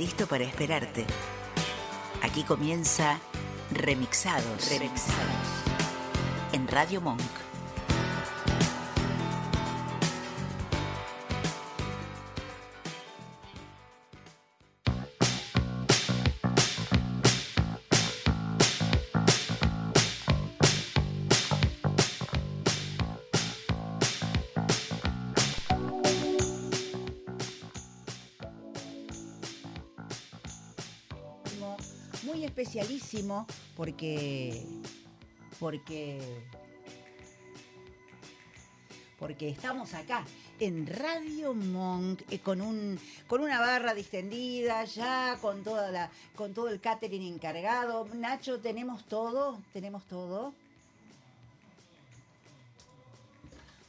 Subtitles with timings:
[0.00, 1.04] Listo para esperarte.
[2.22, 3.20] Aquí comienza
[3.70, 4.70] Remixados.
[4.70, 5.46] Remixados.
[6.54, 7.49] En Radio Monk.
[33.76, 34.64] Porque
[35.58, 36.20] porque
[39.18, 40.24] porque estamos acá
[40.60, 46.54] en Radio Monk eh, con un con una barra distendida ya con toda la con
[46.54, 48.06] todo el catering encargado.
[48.14, 50.54] Nacho, tenemos todo, tenemos todo.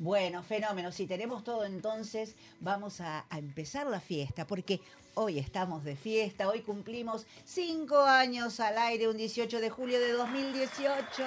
[0.02, 0.91] Bueno, fenómeno.
[0.91, 4.81] Si tenemos todo, entonces vamos a, empezar la fiesta, porque
[5.16, 10.12] hoy estamos de fiesta, hoy cumplimos cinco años al aire, un 18 de julio de
[10.14, 11.23] 2018.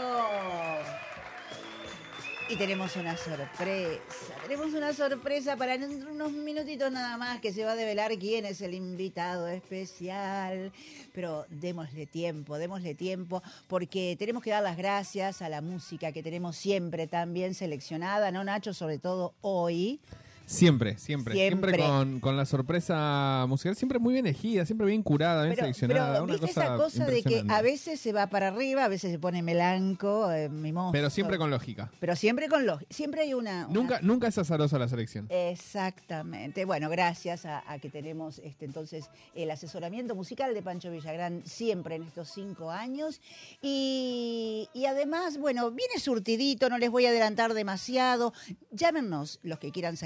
[2.50, 7.54] Y tenemos una sorpresa, tenemos una sorpresa para dentro de unos minutitos nada más que
[7.54, 10.70] se va a develar quién es el invitado especial.
[11.14, 16.22] Pero démosle tiempo, démosle tiempo, porque tenemos que dar las gracias a la música que
[16.22, 18.74] tenemos siempre tan bien seleccionada, ¿no, Nacho?
[18.74, 20.00] Sobre todo hoy.
[20.46, 21.72] Siempre, siempre, Siempre.
[21.72, 25.62] siempre, con, con la sorpresa musical, siempre muy bien elegida, siempre bien curada, bien Pero,
[25.64, 26.12] seleccionada.
[26.12, 28.88] pero, una ¿viste cosa esa cosa de que a veces se va para arriba, a
[28.88, 30.92] veces se pone melanco, eh, mimoso.
[30.92, 31.90] Pero siempre con lógica.
[31.98, 32.86] Pero siempre con lógica.
[32.94, 33.66] Siempre hay una...
[33.66, 35.26] una- Nunca, nunca es azarosa la selección.
[35.30, 36.64] Exactamente.
[36.66, 41.94] Bueno, gracias a, a que tenemos este entonces el asesoramiento musical de Pancho Villagrán siempre
[41.96, 43.20] en estos cinco años.
[43.62, 48.32] Y, y además, bueno, viene surtidito, no les voy a adelantar demasiado.
[48.70, 49.96] Llámenos los que quieran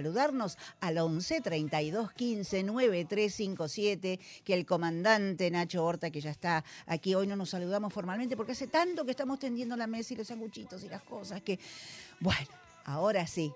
[0.80, 7.26] al 11 32 15 9357, que el comandante Nacho Horta, que ya está aquí hoy,
[7.26, 10.84] no nos saludamos formalmente porque hace tanto que estamos tendiendo la mesa y los sanguchitos
[10.84, 11.58] y las cosas que,
[12.20, 12.48] bueno,
[12.84, 13.52] ahora sí.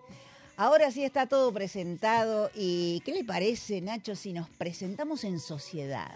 [0.57, 6.15] Ahora sí está todo presentado y ¿qué le parece, Nacho, si nos presentamos en sociedad?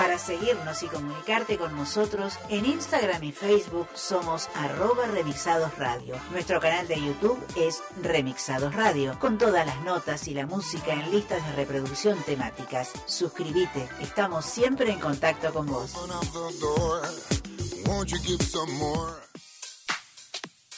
[0.00, 6.16] Para seguirnos y comunicarte con nosotros, en Instagram y Facebook somos arroba Remixados Radio.
[6.32, 11.10] Nuestro canal de YouTube es Remixados Radio, con todas las notas y la música en
[11.10, 12.92] listas de reproducción temáticas.
[13.04, 15.92] Suscríbete, estamos siempre en contacto con vos.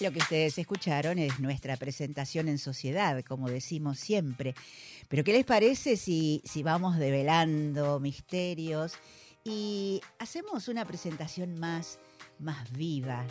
[0.02, 4.52] Lo que ustedes escucharon es nuestra presentación en sociedad, como decimos siempre.
[5.08, 8.94] Pero ¿qué les parece si, si vamos develando misterios
[9.44, 12.00] y hacemos una presentación más,
[12.40, 13.24] más viva?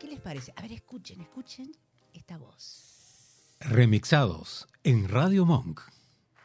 [0.00, 0.54] ¿Qué les parece?
[0.56, 1.70] A ver, escuchen, escuchen
[2.14, 3.44] esta voz.
[3.60, 5.82] Remixados en Radio Monk.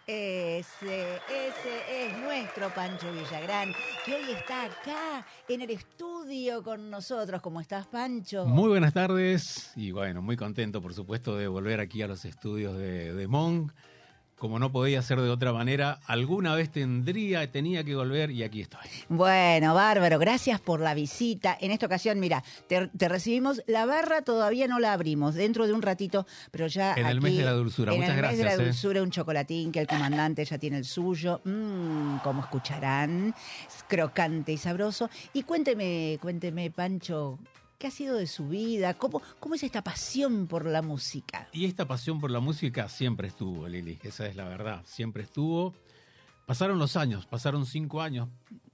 [0.07, 3.73] Ese, ese es nuestro Pancho Villagrán,
[4.05, 7.41] que hoy está acá en el estudio con nosotros.
[7.41, 8.45] ¿Cómo estás, Pancho?
[8.45, 12.77] Muy buenas tardes y bueno, muy contento por supuesto de volver aquí a los estudios
[12.77, 13.71] de, de Monk.
[14.45, 18.61] Como no podía ser de otra manera, alguna vez tendría, tenía que volver y aquí
[18.61, 18.87] estoy.
[19.09, 21.57] Bueno, bárbaro, gracias por la visita.
[21.59, 23.63] En esta ocasión, mira, te, te recibimos.
[23.65, 26.93] La barra todavía no la abrimos, dentro de un ratito, pero ya.
[26.93, 28.65] En el aquí, mes de la dulzura, en muchas el mes de la gracias, ¿eh?
[28.65, 31.41] dulzura, un chocolatín que el comandante ya tiene el suyo.
[31.43, 33.33] Mmm, como escucharán,
[33.67, 35.09] es crocante y sabroso.
[35.33, 37.39] Y cuénteme, cuénteme, Pancho,
[37.77, 38.93] ¿qué ha sido de su vida?
[38.95, 41.47] ¿Cómo, cómo es esta pasión por la música?
[41.51, 45.73] Y esta pasión por la música siempre estuvo, Lili, esa es la verdad, siempre estuvo.
[46.45, 48.29] Pasaron los años, pasaron cinco años,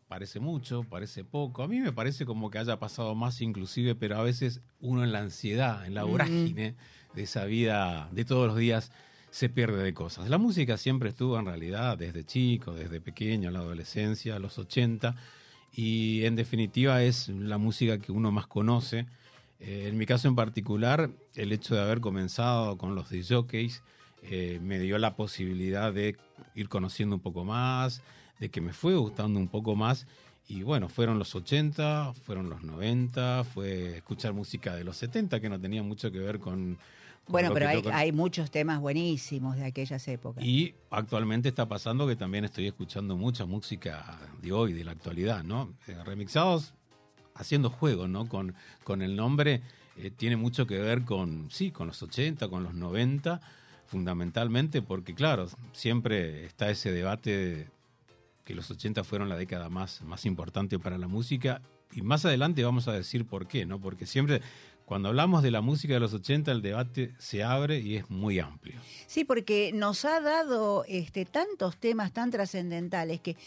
[0.08, 1.64] parece mucho, parece poco.
[1.64, 5.14] A mí me parece como que haya pasado más inclusive, pero a veces uno en
[5.14, 6.76] la ansiedad, en la vorágine
[7.14, 8.92] de esa vida de todos los días
[9.30, 10.30] se pierde de cosas.
[10.30, 14.60] La música siempre estuvo en realidad desde chico, desde pequeño, en la adolescencia, a los
[14.60, 15.16] 80,
[15.74, 19.06] y en definitiva es la música que uno más conoce.
[19.60, 23.84] Eh, en mi caso en particular, el hecho de haber comenzado con los jockeys
[24.24, 26.18] eh, me dio la posibilidad de
[26.56, 28.02] ir conociendo un poco más,
[28.40, 30.08] de que me fue gustando un poco más.
[30.48, 35.50] Y bueno, fueron los 80, fueron los 90, fue escuchar música de los 70 que
[35.50, 36.78] no tenía mucho que ver con
[37.28, 40.44] Bueno, pero hay muchos temas buenísimos de aquellas épocas.
[40.44, 45.44] Y actualmente está pasando que también estoy escuchando mucha música de hoy, de la actualidad,
[45.44, 45.74] ¿no?
[45.88, 46.74] Eh, remixados
[47.36, 48.28] haciendo juego, ¿no?
[48.28, 48.54] Con,
[48.84, 49.62] con el nombre
[49.98, 53.42] eh, tiene mucho que ver con, sí, con los 80, con los 90,
[53.86, 57.68] fundamentalmente, porque claro, siempre está ese debate de
[58.44, 61.62] que los 80 fueron la década más, más importante para la música
[61.94, 63.80] y más adelante vamos a decir por qué, ¿no?
[63.80, 64.42] Porque siempre
[64.86, 68.40] cuando hablamos de la música de los 80 el debate se abre y es muy
[68.40, 68.80] amplio.
[69.08, 73.38] Sí, porque nos ha dado este, tantos temas tan trascendentales que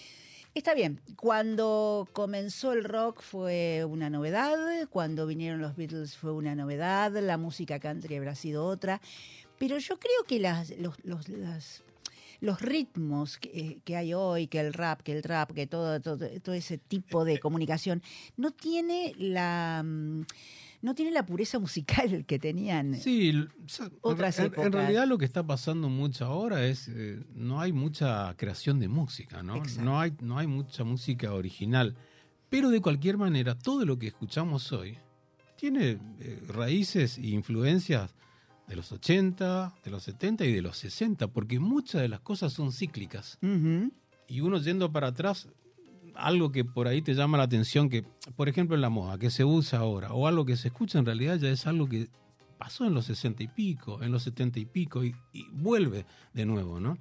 [0.54, 1.00] está bien.
[1.16, 4.56] Cuando comenzó el rock fue una novedad,
[4.88, 9.00] cuando vinieron los Beatles fue una novedad, la música country habrá sido otra,
[9.58, 11.82] pero yo creo que las, los, los, las-
[12.40, 15.98] los ritmos que, eh, que hay hoy, que el rap, que el trap, que todo,
[16.00, 18.02] todo, todo ese tipo de comunicación,
[18.36, 19.82] no tiene la...
[20.84, 22.94] No tiene la pureza musical que tenían.
[22.94, 24.72] Sí, o sea, Otras en, en épocas.
[24.72, 29.42] realidad lo que está pasando mucho ahora es eh, no hay mucha creación de música,
[29.42, 29.56] ¿no?
[29.56, 29.82] Exacto.
[29.82, 31.96] No hay no hay mucha música original,
[32.50, 34.98] pero de cualquier manera todo lo que escuchamos hoy
[35.56, 38.14] tiene eh, raíces e influencias
[38.68, 42.52] de los 80, de los 70 y de los 60, porque muchas de las cosas
[42.52, 43.38] son cíclicas.
[44.26, 45.48] Y uno yendo para atrás,
[46.16, 48.04] algo que por ahí te llama la atención, que
[48.36, 51.06] por ejemplo en la moda, que se usa ahora, o algo que se escucha en
[51.06, 52.08] realidad ya es algo que
[52.58, 56.46] pasó en los 60 y pico, en los 70 y pico, y, y vuelve de
[56.46, 56.96] nuevo, ¿no?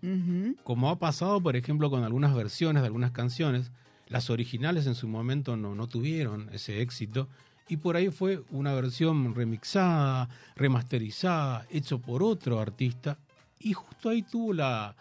[0.63, 3.71] Como ha pasado, por ejemplo, con algunas versiones de algunas canciones,
[4.07, 7.29] las originales en su momento no, no tuvieron ese éxito,
[7.69, 13.17] y por ahí fue una versión remixada, remasterizada, hecho por otro artista,
[13.59, 14.95] y justo ahí tuvo la,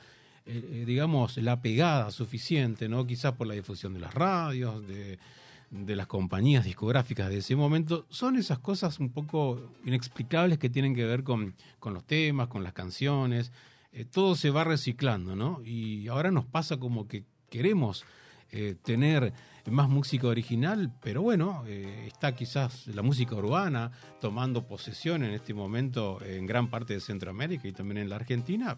[0.45, 3.07] eh, eh, digamos, la pegada suficiente, ¿no?
[3.07, 5.19] Quizás por la difusión de las radios, de,
[5.71, 8.07] las compañías discográficas de ese momento.
[8.11, 12.65] Son esas cosas un poco inexplicables que tienen que ver con, con los temas, con
[12.65, 13.53] las canciones.
[13.93, 15.63] Eh, todo se va reciclando, ¿no?
[15.65, 18.05] Y ahora nos pasa como que queremos
[18.83, 19.33] tener
[19.71, 26.23] más música original, pero bueno, está quizás la música urbana tomando posesión en este momento
[26.23, 28.77] en gran parte de Centroamérica y también en la Argentina.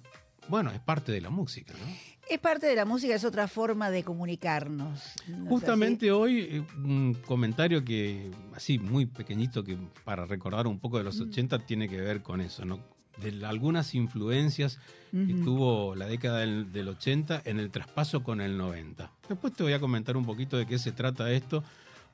[0.49, 2.15] Bueno, es parte de la música, ¿no?
[2.29, 5.01] Es parte de la música, es otra forma de comunicarnos.
[5.29, 10.79] ¿no es Justamente hoy, eh, un comentario que, así, muy pequeñito, que para recordar un
[10.79, 12.81] poco de los 80, tiene que ver con eso, ¿no?
[13.19, 14.81] De algunas influencias
[15.13, 19.09] que tuvo la década del, del 80 en el traspaso con el 90.
[19.29, 21.63] Después te voy a comentar un poquito de qué se trata esto,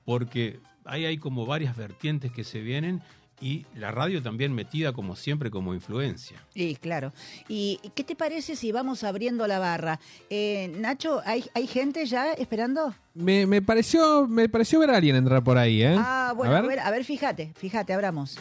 [0.04, 3.00] porque ahí hay como varias vertientes que se vienen
[3.40, 6.36] y la radio también metida como siempre como influencia.
[6.54, 7.12] Sí, claro.
[7.48, 9.98] ¿Y qué te parece si vamos abriendo la barra?
[10.28, 12.94] Eh, Nacho, ¿hay, ¿hay gente ya esperando?
[13.14, 15.94] Me, me pareció me pareció ver a alguien entrar por ahí, ¿eh?
[15.98, 16.70] Ah, bueno, a a ver.
[16.70, 18.38] ver, a ver, fíjate, fíjate, abramos.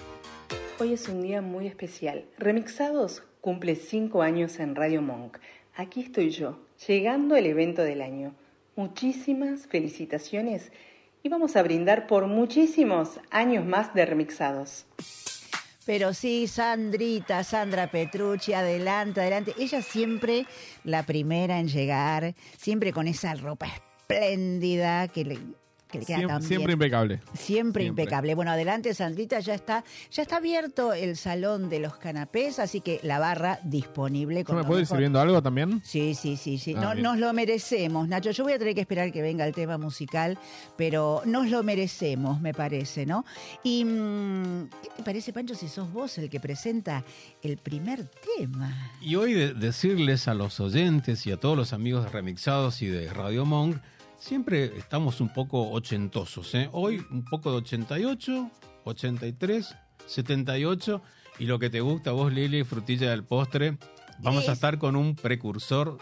[0.80, 2.26] Hoy es un día muy especial.
[2.38, 5.38] Remixados cumple cinco años en Radio Monk.
[5.76, 8.34] Aquí estoy yo, llegando al evento del año.
[8.76, 10.72] Muchísimas felicitaciones
[11.24, 14.86] y vamos a brindar por muchísimos años más de Remixados.
[15.86, 19.56] Pero sí, Sandrita, Sandra Petrucci, adelante, adelante.
[19.58, 20.46] Ella siempre
[20.84, 25.40] la primera en llegar, siempre con esa ropa espléndida que le,
[25.92, 27.16] que le queda tan siempre impecable.
[27.34, 27.84] Siempre, Siempre.
[27.86, 28.36] impecable.
[28.36, 33.00] Bueno, adelante, Sandrita, ya está, ya está abierto el salón de los canapés, así que
[33.02, 34.42] la barra disponible.
[34.42, 34.98] ¿Yo con me lo puedo ir mejor.
[34.98, 35.82] sirviendo algo también?
[35.84, 36.76] Sí, sí, sí, sí.
[36.78, 37.04] Ah, No, bien.
[37.04, 38.30] nos lo merecemos, Nacho.
[38.32, 40.38] Yo voy a tener que esperar que venga el tema musical,
[40.78, 43.26] pero nos lo merecemos, me parece, ¿no?
[43.64, 47.04] Y mm, ¿qué te parece, Pancho, si sos vos el que presenta
[47.42, 48.06] el primer
[48.38, 48.92] tema?
[49.02, 52.88] Y hoy de- decirles a los oyentes y a todos los amigos de Remixados y
[52.88, 53.78] de Radio Monk,
[54.20, 56.54] siempre estamos un poco ochentosos.
[56.56, 56.70] ¿eh?
[56.72, 58.50] Hoy un poco de 88,
[58.86, 61.02] 83, 78
[61.40, 63.78] y lo que te gusta vos, Lili, frutilla del postre.
[64.20, 65.98] Vamos a Es- estar con un precursor.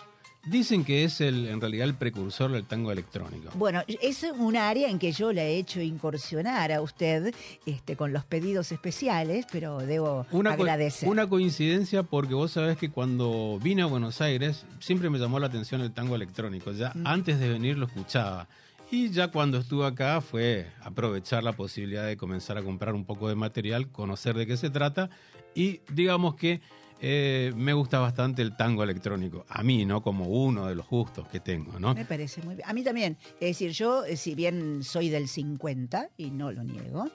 [0.49, 3.49] Dicen que es el, en realidad el precursor del tango electrónico.
[3.55, 7.33] Bueno, es un área en que yo le he hecho incursionar a usted
[7.65, 11.09] este, con los pedidos especiales, pero debo Una, co- agradecer.
[11.09, 15.47] una coincidencia porque vos sabés que cuando vine a Buenos Aires siempre me llamó la
[15.47, 16.71] atención el tango electrónico.
[16.71, 17.05] Ya Mm.
[17.07, 18.47] antes de venir lo escuchaba.
[18.89, 23.27] Y ya cuando estuve acá fue aprovechar la posibilidad de comenzar a comprar un poco
[23.27, 25.09] de material, conocer de qué se trata
[25.53, 26.61] y digamos que
[26.99, 29.45] eh, me gusta bastante el tango electrónico.
[29.49, 30.01] A mí, ¿no?
[30.01, 31.93] Como uno de los gustos que tengo, ¿no?
[31.93, 32.67] Me parece muy bien.
[32.67, 33.17] A mí también.
[33.39, 37.09] Es decir, yo, eh, si bien soy del 50, y no lo niego,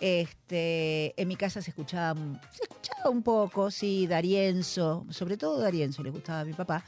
[0.00, 2.18] este, en mi casa se escuchaba,
[2.50, 6.84] se escuchaba un poco, sí, Darienzo, sobre todo Darienzo le gustaba a mi papá.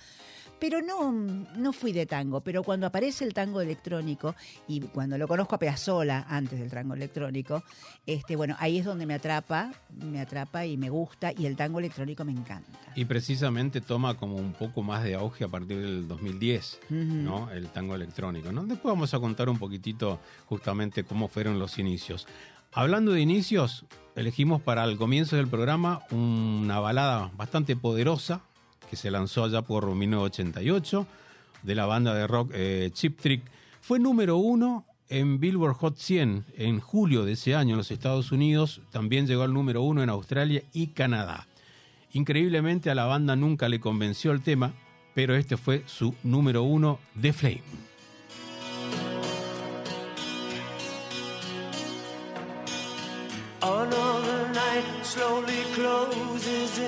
[0.59, 2.41] Pero no, no fui de tango.
[2.41, 4.35] Pero cuando aparece el tango electrónico,
[4.69, 7.63] y cuando lo conozco a Piazzolla antes del tango electrónico,
[8.07, 11.79] este, bueno, ahí es donde me atrapa, me atrapa y me gusta, y el tango
[11.79, 12.79] electrónico me encanta.
[12.95, 17.51] Y precisamente toma como un poco más de auge a partir del 2010, ¿no?
[17.51, 18.65] El tango electrónico, ¿no?
[18.65, 22.27] Después vamos a contar un poquitito justamente cómo fueron los inicios.
[22.73, 23.87] Hablando de inicios,
[24.17, 28.43] elegimos para el comienzo del programa una balada bastante poderosa
[28.89, 31.07] que se lanzó allá por 1988
[31.63, 33.43] de la banda de rock eh, Chip Trick.
[33.81, 38.33] Fue número uno en Billboard Hot 100 en julio de ese año en los Estados
[38.33, 38.81] Unidos.
[38.91, 41.47] También llegó al número uno en Australia y Canadá.
[42.13, 44.73] Increíblemente a la banda nunca le convenció el tema,
[45.15, 47.63] pero este fue su número uno de Flame.
[54.77, 56.79] Night slowly closes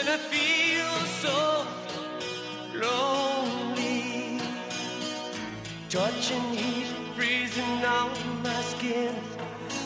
[0.00, 0.92] and I feel
[1.24, 1.66] so
[2.74, 4.40] lonely.
[5.90, 8.10] Touching heat freezing on
[8.42, 9.14] my skin.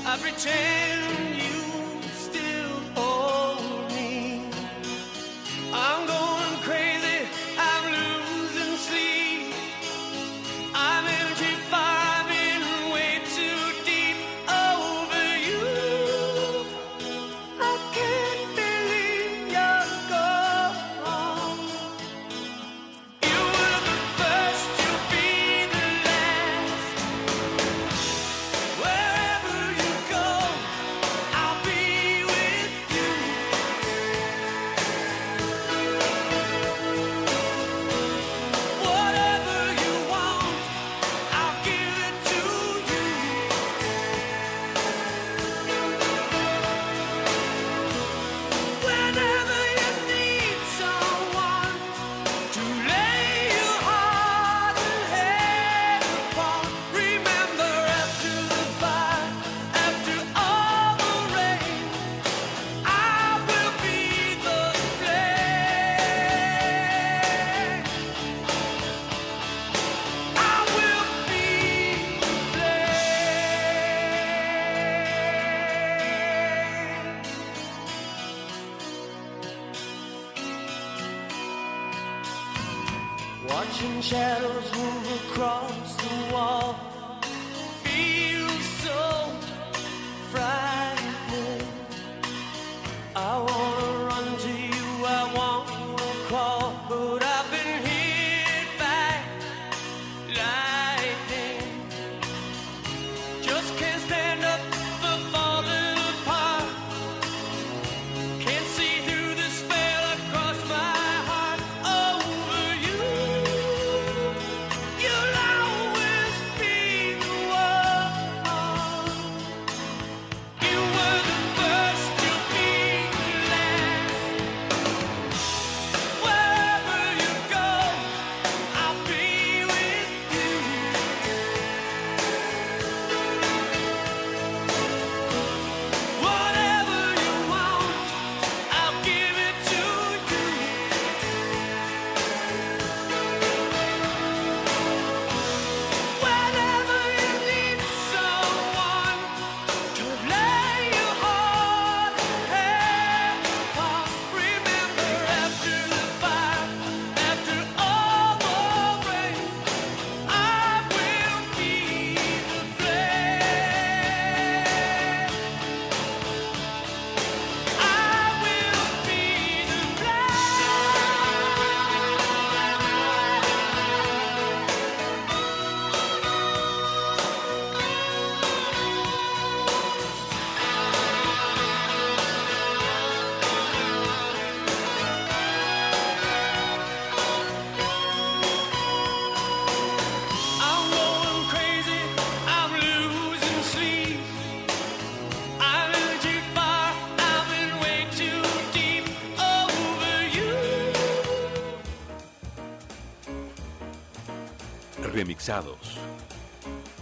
[0.07, 1.64] I pretend you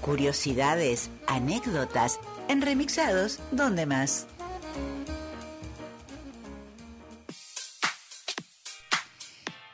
[0.00, 2.18] Curiosidades, anécdotas,
[2.48, 4.26] en remixados, ¿dónde más?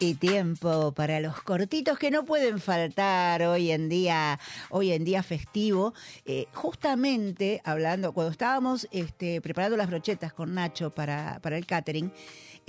[0.00, 5.22] Y tiempo para los cortitos que no pueden faltar hoy en día, hoy en día
[5.22, 5.94] festivo.
[6.26, 12.12] Eh, justamente hablando, cuando estábamos este, preparando las brochetas con Nacho para, el catering,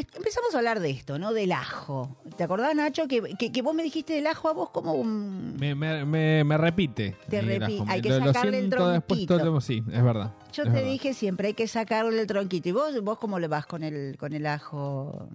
[0.02, 1.34] empezamos a hablar de esto, ¿no?
[1.34, 2.18] Del ajo.
[2.38, 5.56] ¿Te acordás, Nacho, que, que, que vos me dijiste del ajo a vos como un...
[5.60, 7.16] Me, me, me, me repite.
[7.30, 7.86] Te ahí el repi- ajo.
[7.90, 9.38] hay que Lo- sacarle el todo tronquito.
[9.40, 10.32] tiempo, Sí, es verdad.
[10.54, 10.90] Yo es te verdad.
[10.90, 12.70] dije siempre, hay que sacarle el tronquito.
[12.70, 15.28] ¿Y vos, vos cómo le vas con el, con el ajo?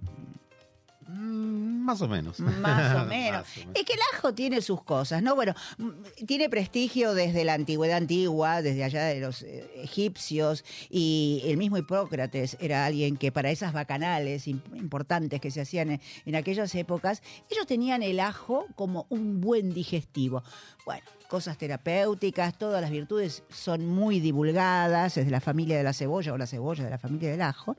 [1.15, 2.39] Mm, más o menos.
[2.39, 3.31] Más o menos.
[3.41, 3.77] Más o menos.
[3.77, 5.35] Es que el ajo tiene sus cosas, ¿no?
[5.35, 11.41] Bueno, mm, tiene prestigio desde la antigüedad antigua, desde allá de los eh, egipcios, y
[11.45, 16.01] el mismo Hipócrates era alguien que para esas bacanales im- importantes que se hacían en,
[16.25, 20.43] en aquellas épocas, ellos tenían el ajo como un buen digestivo.
[20.85, 25.93] Bueno, cosas terapéuticas, todas las virtudes son muy divulgadas, es de la familia de la
[25.93, 27.75] cebolla o la cebolla de la familia del ajo,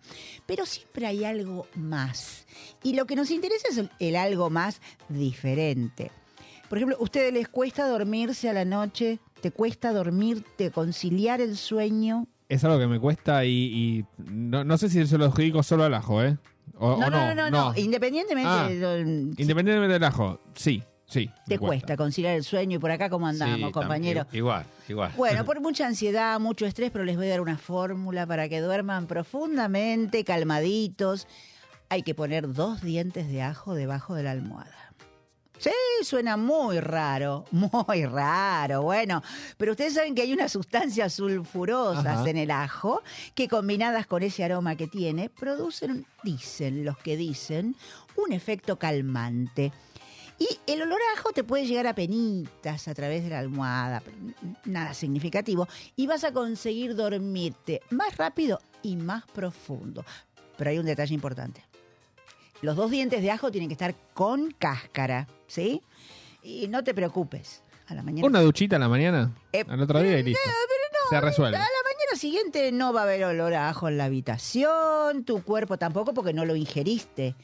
[0.47, 2.47] pero siempre hay algo más.
[2.83, 6.11] Y lo que nos interesa es el, algo más diferente.
[6.69, 9.21] Por ejemplo, ¿a ustedes les cuesta dormirse a la noche?
[9.41, 12.26] ¿Te cuesta dormirte, conciliar el sueño?
[12.49, 15.85] Es algo que me cuesta y, y no, no sé si se lo adjudico solo
[15.85, 16.37] al ajo, ¿eh?
[16.79, 19.00] O, o no, no, no, no, no, Independientemente, Ah, de
[19.38, 21.31] Independientemente del ajo, sí, sí.
[21.47, 24.27] te cuesta conciliar el sueño y por acá cómo andamos, Sí, compañero.
[24.33, 25.13] Igual, igual.
[25.17, 28.61] Bueno, por mucha ansiedad, mucho estrés, pero les voy a dar una fórmula para que
[28.61, 31.27] duerman profundamente, calmaditos.
[31.89, 34.87] Hay que poner dos dientes de ajo debajo de la almohada.
[35.59, 35.71] Sí,
[36.03, 39.23] suena muy raro, muy raro, bueno,
[39.57, 42.29] pero ustedes saben que hay unas sustancias sulfurosas Ajá.
[42.31, 43.03] en el ajo
[43.35, 47.75] que combinadas con ese aroma que tiene, producen, dicen los que dicen,
[48.17, 49.73] un efecto calmante.
[50.38, 54.00] Y el olor a ajo te puede llegar a penitas a través de la almohada,
[54.05, 54.16] pero
[54.66, 55.66] nada significativo,
[55.97, 60.05] y vas a conseguir dormirte más rápido y más profundo.
[60.59, 61.64] Pero hay un detalle importante.
[62.62, 65.83] Los dos dientes de ajo tienen que estar con cáscara, ¿sí?
[66.43, 67.62] Y no te preocupes.
[67.88, 68.26] A la mañana.
[68.26, 70.40] Una duchita a la mañana, Eh, al otro día y listo.
[71.09, 71.57] Se resuelve.
[71.57, 75.45] A la mañana siguiente no va a haber olor a ajo en la habitación, tu
[75.45, 77.37] cuerpo tampoco porque no lo ingeriste.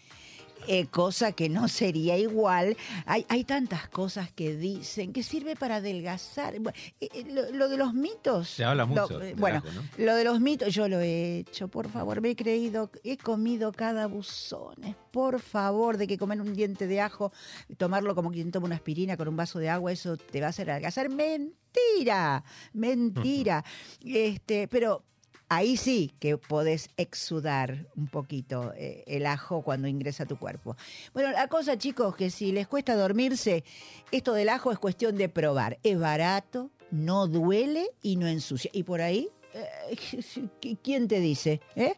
[0.69, 2.76] Eh, cosa que no sería igual.
[3.07, 6.59] Hay, hay tantas cosas que dicen que sirve para adelgazar.
[6.61, 8.49] Bueno, eh, eh, lo, lo de los mitos.
[8.49, 9.62] Se habla mucho lo- bueno,
[9.99, 13.73] lo de los mitos, yo lo he hecho, por favor, me he creído, he comido
[13.73, 17.33] cada buzones, por favor, de que comer un diente de ajo,
[17.76, 20.50] tomarlo como quien toma una aspirina con un vaso de agua, eso te va a
[20.50, 21.09] hacer adelgazar.
[21.09, 23.64] Mentira, mentira.
[24.04, 25.05] este, pero
[25.54, 30.76] ahí sí que podés exudar un poquito eh, el ajo cuando ingresa a tu cuerpo.
[31.12, 33.64] Bueno, la cosa, chicos, que si les cuesta dormirse,
[34.10, 35.78] esto del ajo es cuestión de probar.
[35.82, 38.70] Es barato, no duele y no ensucia.
[38.72, 41.60] Y por ahí, eh, ¿quién te dice?
[41.76, 41.96] eh?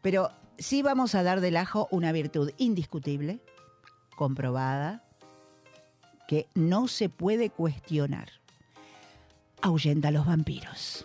[0.00, 3.40] Pero sí vamos a dar del ajo una virtud indiscutible,
[4.16, 5.02] comprobada,
[6.28, 8.28] que no se puede cuestionar.
[9.60, 11.04] Ahuyenta a los vampiros.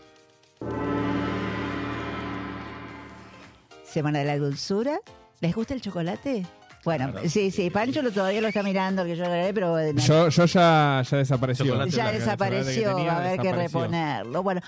[3.98, 5.00] Semana de la dulzura.
[5.42, 6.46] ¿Les gusta el chocolate?
[6.86, 7.28] Bueno, Claro.
[7.28, 10.30] sí, sí, Pancho lo, todavía lo está mirando, que yo lo haré, pero no- Yo,
[10.30, 11.66] yo ya, ya desapareció.
[11.66, 14.44] Chocolate ya desapareció, tenía, va a haber que reponerlo.
[14.44, 14.62] Bueno,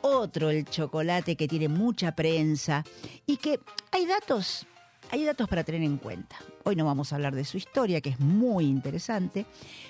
[0.00, 2.82] otro el chocolate que tiene mucha prensa
[3.24, 3.60] y que
[3.92, 4.66] hay datos,
[5.12, 6.34] hay datos para tener en cuenta.
[6.64, 9.46] Hoy no vamos a hablar de su historia, que es muy interesante,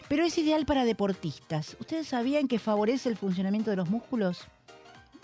[0.06, 1.78] pero es ideal para deportistas.
[1.80, 4.40] ¿Ustedes sabían que favorece el funcionamiento de los músculos?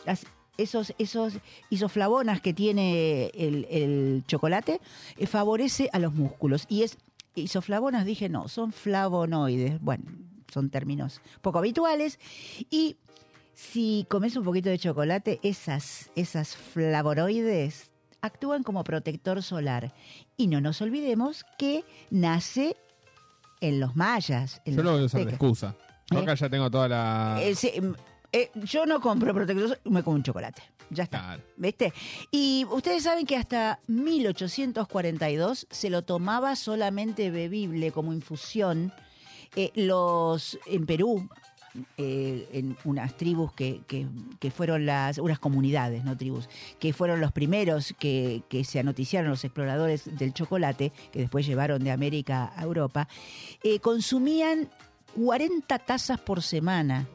[0.06, 0.24] Las-
[0.58, 1.34] esos, esos
[1.70, 4.80] isoflavonas que tiene el, el chocolate
[5.16, 6.66] eh, favorece a los músculos.
[6.68, 6.98] Y es
[7.34, 9.80] isoflavonas, dije no, son flavonoides.
[9.80, 10.04] Bueno,
[10.52, 12.18] son términos poco habituales.
[12.70, 12.96] Y
[13.54, 19.92] si comes un poquito de chocolate, esas, esas flavonoides actúan como protector solar.
[20.36, 22.76] Y no nos olvidemos que nace
[23.60, 24.60] en los mayas.
[24.64, 25.74] en Yo los lo voy a usar de excusa.
[26.10, 26.18] ¿Eh?
[26.18, 27.38] acá ya tengo toda la...
[27.40, 27.94] Eh, sí, mm,
[28.32, 30.62] eh, yo no compro protector me como un chocolate.
[30.90, 31.20] Ya está.
[31.20, 31.42] Claro.
[31.56, 31.92] ¿Viste?
[32.30, 38.92] Y ustedes saben que hasta 1842 se lo tomaba solamente bebible como infusión.
[39.56, 41.28] Eh, los en Perú,
[41.98, 44.06] eh, en unas tribus que, que-
[44.38, 49.30] que fueron las, unas comunidades, no tribus, que fueron los primeros que, que se anoticiaron
[49.30, 53.08] los exploradores del chocolate, que después llevaron de América a Europa,
[53.62, 54.70] eh, consumían
[55.14, 57.06] 40 tazas por semana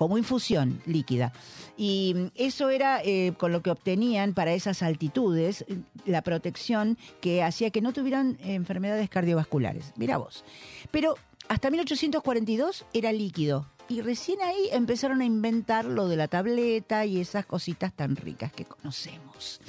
[0.00, 1.30] como infusión líquida.
[1.76, 5.66] Y eso era eh, con lo que obtenían para esas altitudes
[6.06, 9.92] la protección que hacía que no tuvieran enfermedades cardiovasculares.
[9.96, 10.42] Mira vos.
[10.90, 11.16] Pero
[11.50, 13.66] hasta 1842 era líquido.
[13.90, 18.54] Y recién ahí empezaron a inventar lo de la tableta y esas cositas tan ricas
[18.54, 19.60] que conocemos.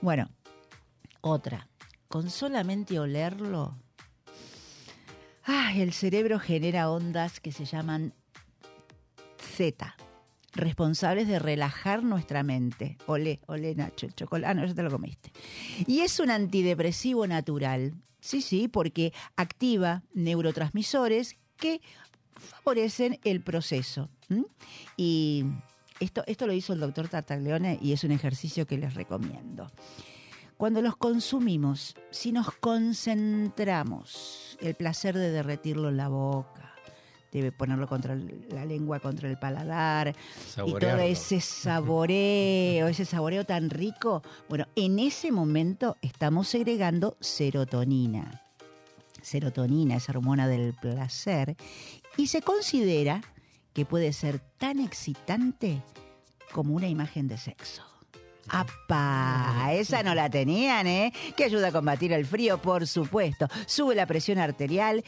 [0.00, 0.28] Bueno,
[1.20, 1.66] otra.
[2.06, 3.74] Con solamente olerlo,
[5.46, 8.14] Ay, el cerebro genera ondas que se llaman
[9.54, 9.94] Z,
[10.52, 12.98] responsables de relajar nuestra mente.
[13.06, 14.50] Olé, olé, Nacho, el chocolate.
[14.50, 15.32] Ah, no, ya te lo comiste.
[15.86, 17.94] Y es un antidepresivo natural.
[18.20, 21.80] Sí, sí, porque activa neurotransmisores que
[22.34, 24.10] favorecen el proceso.
[24.96, 25.44] Y
[26.00, 29.70] esto, esto lo hizo el doctor Tartaglione y es un ejercicio que les recomiendo.
[30.56, 36.63] Cuando los consumimos, si nos concentramos, el placer de derretirlo en la boca,
[37.40, 40.14] de ponerlo contra el- la lengua, contra el paladar,
[40.66, 48.40] y todo ese saboreo, ese saboreo tan rico, bueno, en ese momento estamos segregando serotonina.
[49.22, 51.56] Serotonina, esa hormona del placer,
[52.16, 53.22] y se considera
[53.72, 55.82] que puede ser tan excitante
[56.52, 57.82] como una imagen de sexo.
[58.48, 59.70] ¡Apa!
[59.72, 61.12] Esa no la tenían, ¿eh?
[61.36, 63.48] Que ayuda a combatir el frío, por supuesto.
[63.66, 65.02] Sube la presión arterial.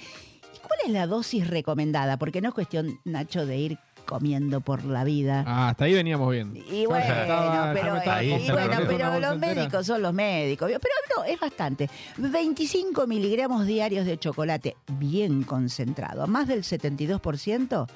[0.56, 2.16] ¿Y cuál es la dosis recomendada?
[2.18, 5.42] Porque no es cuestión, Nacho, de ir comiendo por la vida.
[5.46, 6.56] Ah, hasta ahí veníamos bien.
[6.70, 9.54] Y bueno, estaba- pero, ahí y el bueno, pero los entera.
[9.54, 10.70] médicos son los médicos.
[10.70, 11.90] Pero no, es bastante.
[12.16, 17.88] 25 miligramos diarios de chocolate bien concentrado, más del 72%,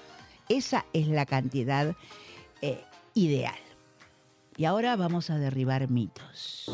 [0.48, 1.94] esa es la cantidad
[2.60, 2.82] eh,
[3.14, 3.54] ideal.
[4.56, 6.70] Y ahora vamos a derribar mitos.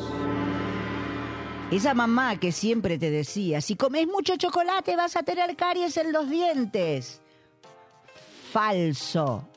[1.70, 6.12] Esa mamá que siempre te decía, si comes mucho chocolate vas a tener caries en
[6.12, 7.20] los dientes.
[8.52, 9.48] Falso.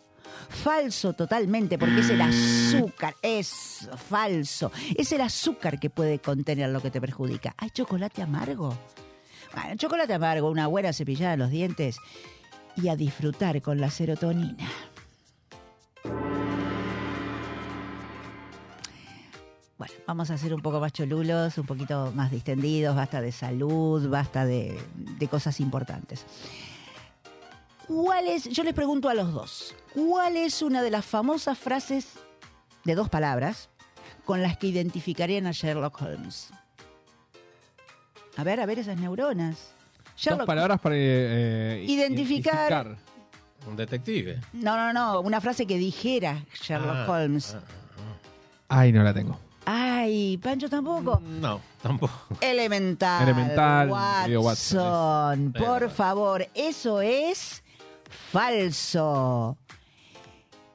[0.49, 4.71] Falso totalmente, porque es el azúcar, es falso.
[4.97, 7.53] Es el azúcar que puede contener lo que te perjudica.
[7.57, 8.75] ¿Hay chocolate amargo?
[9.53, 11.97] Bueno, chocolate amargo, una buena cepillada en los dientes
[12.75, 14.67] y a disfrutar con la serotonina.
[19.79, 24.07] Bueno, vamos a ser un poco más cholulos, un poquito más distendidos, basta de salud,
[24.09, 26.25] basta de, de cosas importantes.
[27.87, 32.09] ¿Cuál es, yo les pregunto a los dos, cuál es una de las famosas frases
[32.83, 33.69] de dos palabras
[34.25, 36.49] con las que identificarían a Sherlock Holmes?
[38.37, 39.55] A ver, a ver esas neuronas.
[40.05, 42.97] Dos Sherlock- palabras para eh, Identificar- identificar.
[43.65, 44.41] Un detective.
[44.53, 47.55] No, no, no, una frase que dijera Sherlock Ah, Holmes.
[47.55, 47.61] ah,
[48.67, 49.39] Ay, no la tengo.
[49.71, 51.21] Ay, Pancho tampoco.
[51.23, 52.35] No, tampoco.
[52.41, 53.21] Elemental.
[53.21, 57.63] Elemental, Watson, Watson, por favor, eso es
[58.31, 59.55] falso.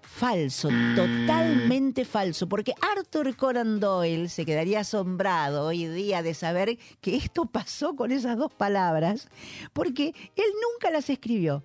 [0.03, 7.17] Falso, totalmente falso, porque Arthur Conan Doyle se quedaría asombrado hoy día de saber que
[7.17, 9.27] esto pasó con esas dos palabras,
[9.73, 11.65] porque él nunca las escribió.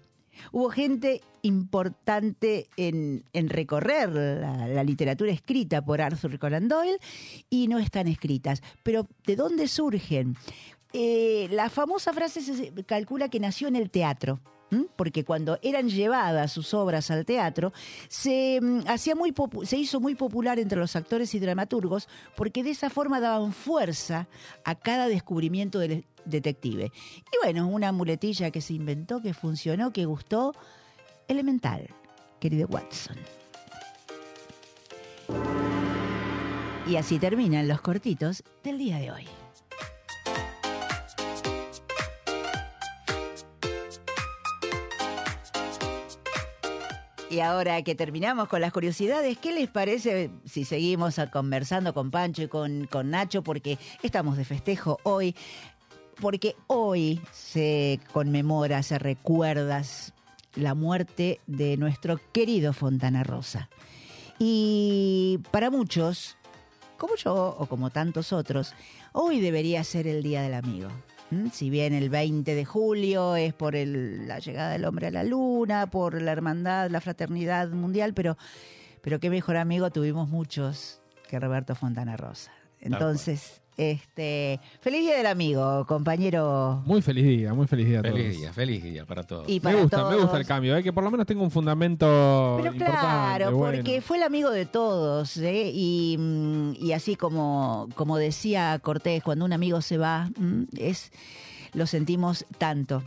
[0.51, 6.99] Hubo gente importante en, recorrer la, literatura escrita por Arthur Conan Doyle
[7.49, 8.61] y no están escritas.
[8.83, 10.35] Pero ¿de dónde surgen?
[10.93, 14.39] Eh, la famosa frase se calcula que nació en el teatro.
[14.95, 17.73] Porque cuando eran llevadas sus obras al teatro,
[18.07, 22.69] se, mm, hacía muy se hizo muy popular entre los actores y dramaturgos porque de
[22.71, 24.27] esa forma daban fuerza
[24.63, 26.91] a cada descubrimiento del detective.
[27.31, 30.53] Y bueno, una muletilla que se inventó, que funcionó, que gustó,
[31.27, 31.89] elemental,
[32.39, 33.17] querido Watson.
[36.87, 39.27] Y así terminan los cortitos del día de hoy.
[47.29, 52.41] Y ahora que terminamos con las curiosidades, ¿qué les parece si seguimos conversando con Pancho
[52.41, 53.43] y con, con Nacho?
[53.43, 55.35] Porque estamos de festejo hoy,
[56.21, 59.81] porque hoy se conmemora, se recuerda
[60.55, 63.69] la muerte de nuestro querido Fontana Rosa.
[64.37, 66.37] Y para muchos,
[66.97, 68.73] como yo o como tantos otros,
[69.13, 70.89] hoy debería ser el Día del Amigo.
[71.31, 71.49] ¿m?
[71.51, 75.23] Si bien el 20 de julio es por el- la llegada del hombre a la
[75.23, 78.37] luna, por la hermandad, la fraternidad mundial, pero,
[79.01, 82.51] pero qué mejor amigo tuvimos muchos que Roberto Fontana Rosa.
[82.79, 86.83] Entonces, este, feliz día del amigo, compañero.
[86.85, 88.15] Muy feliz día, muy feliz día a todos.
[88.15, 89.47] Feliz día, feliz día para todos.
[89.47, 92.57] Y Me gusta, me gusta el cambio, eh, que por lo menos tenga un fundamento
[92.57, 93.77] Pero importante, claro, bueno.
[93.77, 95.71] porque fue el amigo de todos, ¿eh?
[95.73, 101.11] y, mm, y así como, como decía Cortés, cuando un amigo se va, mm, es
[101.73, 103.01] lo sentimos tanto.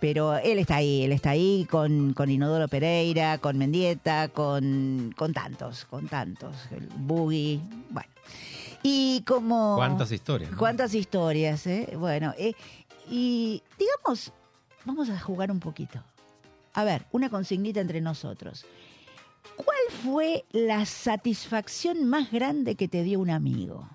[0.00, 5.32] Pero él está ahí, él está ahí con, con Inodoro Pereira, con Mendieta, con, con
[5.32, 7.60] tantos, con tantos, el Boogie,
[7.90, 8.08] bueno.
[8.86, 9.76] Y como...
[9.76, 10.52] ¿Cuántas historias?
[10.52, 10.58] no?
[10.58, 11.96] ¿Cuántas historias, eh?
[11.98, 12.52] Bueno, eh,
[13.08, 14.30] y digamos,
[14.84, 16.00] vamos a jugar un poquito.
[16.74, 18.66] A ver, una consignita entre nosotros.
[19.56, 23.88] ¿Cuál fue la satisfacción más grande que te dio un amigo?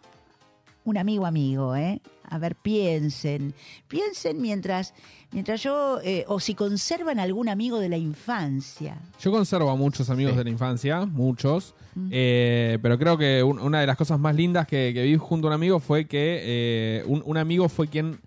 [0.90, 2.02] Un amigo amigo, ¿eh?
[2.32, 3.54] A ver, piensen,
[3.88, 4.94] piensen mientras,
[5.32, 8.98] mientras yo, eh, o si conservan algún amigo de la infancia.
[9.20, 10.38] Yo conservo a muchos amigos Sí.
[10.38, 11.74] de la infancia, muchos,
[12.12, 15.48] eh, pero creo que un- una de las cosas más lindas que, que vi junto
[15.48, 18.20] a un amigo fue que eh, un, un amigo fue quien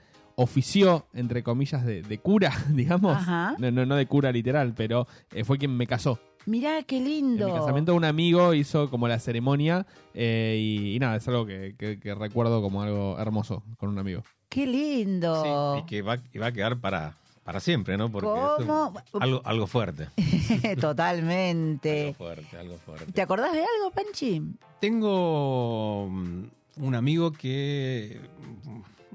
[0.42, 3.16] ofició, entre comillas, de, de cura, digamos.
[3.16, 3.54] Ajá.
[3.58, 6.18] No, no, no de cura literal, pero eh, fue quien me casó.
[6.44, 7.46] Mirá qué En lindo.
[7.46, 11.76] mi casamiento un amigo hizo como la ceremonia eh, y, y nada, es algo que,
[11.78, 14.24] que- que recuerdo como algo hermoso con un amigo.
[14.48, 15.74] Qué lindo.
[15.76, 18.10] Sí, y que va, y va a quedar para, para siempre, ¿no?
[18.10, 18.92] Porque es un- ¿Cómo?
[19.20, 20.08] algo, algo fuerte.
[20.80, 22.00] Totalmente.
[22.08, 23.12] Algo fuerte, algo fuerte.
[23.12, 24.42] ¿Te acordás de algo, Panchi?
[24.80, 26.42] Tengo mm,
[26.78, 28.20] un amigo que.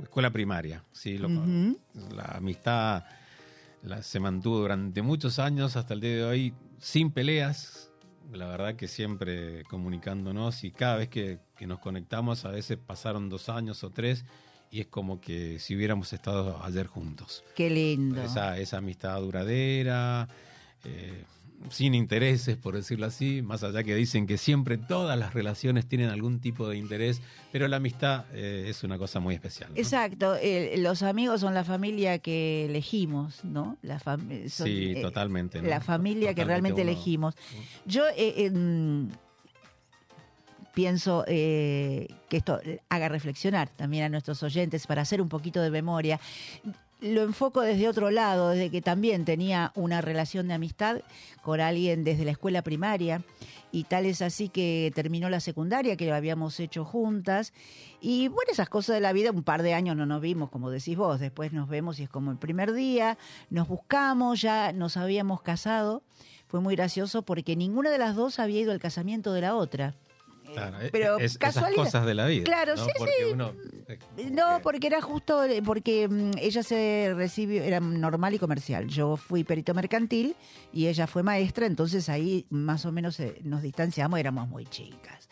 [0.02, 1.28] Escuela primaria, sí, lo-
[2.16, 3.04] la amistad
[3.84, 7.92] la- se mantuvo durante muchos años hasta el día de hoy sin peleas.
[8.32, 13.30] La verdad que siempre comunicándonos y cada vez que, que nos conectamos, a veces pasaron
[13.30, 14.26] dos años o tres
[14.70, 17.44] y es como que si hubiéramos estado ayer juntos.
[17.56, 18.22] Qué lindo.
[18.22, 20.28] Esa, esa amistad duradera,
[20.84, 21.24] eh,
[21.70, 26.10] sin intereses, por decirlo así, más allá que dicen que siempre todas las relaciones tienen
[26.10, 29.72] algún tipo de interés, pero la amistad eh, es una cosa muy especial.
[29.72, 29.76] ¿no?
[29.78, 30.36] Exacto,
[30.78, 33.78] los amigos son la familia que elegimos, ¿no?
[33.82, 35.62] La son, Sí, eh, totalmente.
[35.62, 35.68] ¿no?
[35.68, 37.36] La familia que realmente uno- elegimos.
[37.86, 39.10] Yo eh, em,
[40.74, 45.72] pienso eh, que esto haga reflexionar también a nuestros oyentes para hacer un poquito de
[45.72, 46.20] memoria.
[47.00, 51.02] Lo enfoco desde otro lado, desde que también tenía una relación de amistad
[51.44, 53.22] con alguien desde la escuela primaria
[53.72, 57.54] y tal es así que terminó la secundaria, que lo habíamos hecho juntas.
[58.02, 60.72] Y bueno, esas cosas de la vida, un par de años no nos vimos, como
[60.72, 63.20] decís vos, después nos vemos y es como el primer día,
[63.52, 66.02] nos buscamos, ya nos habíamos casado.
[66.48, 69.94] Fue muy gracioso porque ninguna de las dos había ido al casamiento de la otra.
[70.54, 71.72] Claro, eh, pero es- casualidad.
[71.84, 72.44] Esas cosas de la vida.
[72.46, 72.84] Claro, ¿no?
[72.86, 73.32] sí, Porque sí.
[73.34, 73.54] uno,
[73.88, 78.40] eh, No, eh, porque era justo, eh, porque mm, ella se recibió, era normal y
[78.40, 78.88] comercial.
[78.88, 80.36] Yo fui perito mercantil
[80.74, 85.28] y ella fue maestra, entonces ahí más o menos nos distanciamos, éramos muy chicas.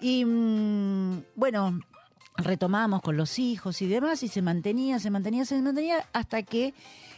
[0.00, 1.80] Y mm, bueno,
[2.36, 6.72] retomamos con los hijos y demás y se mantenía, se mantenía, se mantenía hasta que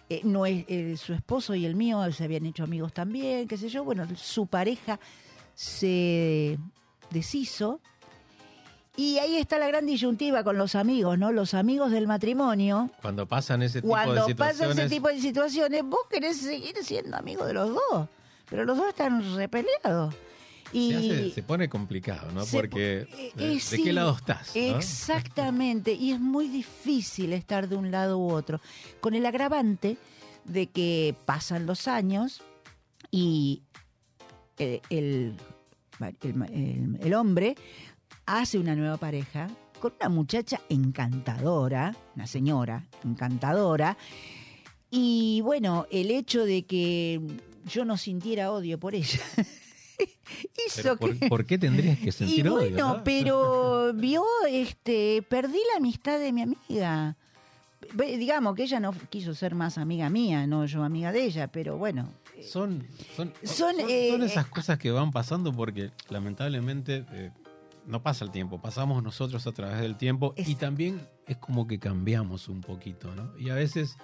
[0.08, 3.56] eh, no es, eh, su esposo y el mío se habían hecho amigos también, qué
[3.56, 3.84] sé yo.
[3.84, 4.98] Bueno, su pareja
[5.54, 6.58] se
[7.10, 7.80] deshizo
[8.96, 11.32] y ahí está la gran disyuntiva con los amigos, ¿no?
[11.32, 12.90] Los amigos del matrimonio.
[13.00, 14.58] Cuando pasan ese tipo de Cuando situaciones.
[14.68, 18.08] pasa ese tipo de situaciones, vos querés seguir siendo amigo de los dos,
[18.48, 20.14] pero los dos están repeleados.
[20.72, 22.44] Y Se, hace- se pone complicado, ¿no?
[22.46, 24.54] Porque po- eh, ¿de, eh, de qué lado estás?
[24.54, 24.60] no?
[24.78, 28.60] Exactamente, y es muy difícil estar de un lado u otro,
[29.00, 29.96] con el agravante
[30.44, 32.42] de que pasan los años
[33.10, 33.62] y
[34.58, 35.36] el, el-
[36.08, 37.54] el- el- el hombre
[38.26, 39.48] hace una nueva pareja
[39.80, 43.96] con una muchacha encantadora, una señora encantadora,
[44.90, 47.20] y bueno, el hecho de que
[47.66, 49.20] yo no sintiera odio por ella
[50.66, 51.28] hizo Pero ¿por, que...
[51.28, 52.54] por qué tendrías que sentir y odio?
[52.70, 53.04] bueno, no?
[53.04, 57.16] pero vio, este, perdí la amistad de mi amiga.
[57.94, 61.76] Digamos que ella no quiso ser más amiga mía, no yo amiga de ella, pero
[61.78, 62.08] bueno.
[62.42, 67.30] Son, son, Son, son, eh, son eh, esas cosas que van pasando porque lamentablemente eh,
[67.86, 71.66] no pasa el tiempo, pasamos nosotros a través del tiempo Es- y también es como
[71.66, 73.36] que cambiamos un poquito, ¿no?
[73.38, 73.96] Y a veces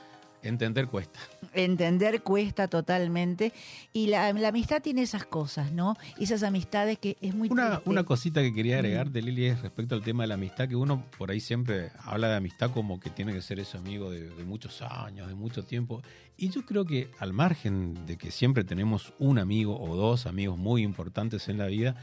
[0.48, 1.18] entender cuesta.
[1.54, 3.52] Entender cuesta totalmente.
[3.92, 5.96] Y la, la amistad tiene esas cosas, ¿no?
[6.18, 7.90] Esas amistades que es muy Una, triste.
[7.90, 10.76] una cosita que quería agregar de Lili es respecto al tema de la amistad, que
[10.76, 14.28] uno por ahí siempre habla de amistad como que tiene que ser ese amigo de,
[14.30, 16.02] de muchos años, de mucho tiempo.
[16.36, 20.58] Y yo creo que al margen de que siempre tenemos un amigo o dos amigos
[20.58, 21.96] muy importantes en la vida,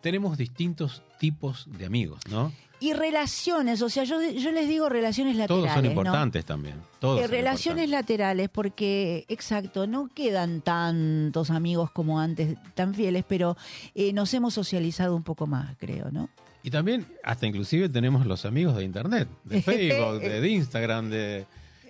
[0.00, 2.52] tenemos distintos tipos de amigos, ¿no?
[2.80, 5.64] Y relaciones, o sea, yo, yo les digo relaciones laterales.
[5.64, 5.90] Todos son ¿no?
[5.90, 6.76] importantes también.
[7.00, 7.90] Todos Eh, son relaciones importantes.
[7.90, 13.56] laterales, porque, exacto, no quedan tantos amigos como antes, tan fieles, pero
[13.96, 16.28] eh, nos hemos socializado un poco más, creo, ¿no?
[16.62, 21.46] Y también, hasta inclusive tenemos los amigos de Internet, de Facebook, de, de Instagram, de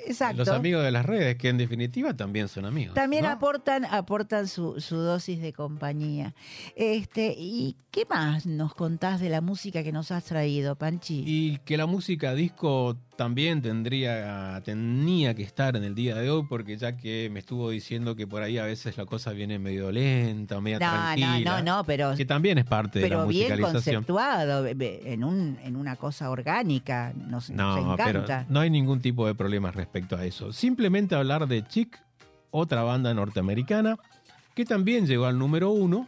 [0.08, 0.38] Exacto.
[0.38, 2.94] los amigos de las redes, que en definitiva también son amigos.
[2.94, 3.30] También ¿no?
[3.30, 6.34] aportan, aportan su, su dosis de compañía.
[6.76, 11.24] Este, ¿y qué más nos contás de la música que nos has traído, Panchi?
[11.26, 16.44] Y que la música disco también tendría, tenía que estar en el día de hoy,
[16.48, 19.90] porque ya que me estuvo diciendo que por ahí a veces la cosa viene medio
[19.90, 21.60] lenta, medio no, no, tranquila.
[21.60, 24.04] no, no, pero, Que también es parte de la pero bien musicalización.
[24.04, 28.46] conceptuado, en, un, en una cosa orgánica, nos, nos No, pero encanta.
[28.48, 30.52] no hay ningún tipo de problema respecto a eso.
[30.52, 31.98] Simplemente hablar de Chic,
[32.52, 33.96] otra banda norteamericana,
[34.54, 36.06] que también llegó al número uno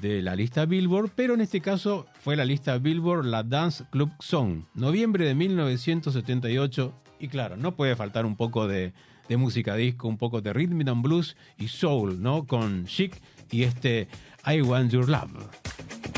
[0.00, 4.10] de la lista Billboard, pero en este caso fue la lista Billboard la Dance Club
[4.20, 6.94] Song, noviembre de 1978.
[7.20, 8.92] Y claro, no puede faltar un poco de,
[9.28, 12.46] de música disco, un poco de rhythm and blues y soul, ¿no?
[12.46, 14.08] Con Chic y este
[14.46, 16.17] I Want Your Love.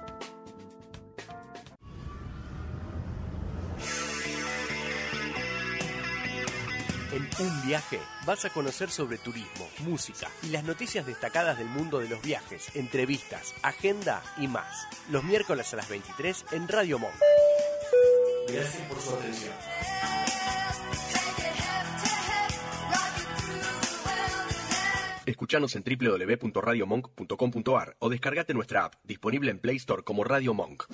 [7.39, 12.09] Un Viaje vas a conocer sobre turismo, música y las noticias destacadas del mundo de
[12.09, 14.87] los viajes, entrevistas, agenda y más.
[15.09, 17.13] Los miércoles a las 23 en Radio Monk.
[18.47, 19.53] Gracias por su atención.
[25.25, 30.85] Escuchanos en www.radiomonk.com.ar o descargate nuestra app, disponible en Play Store como Radio Monk.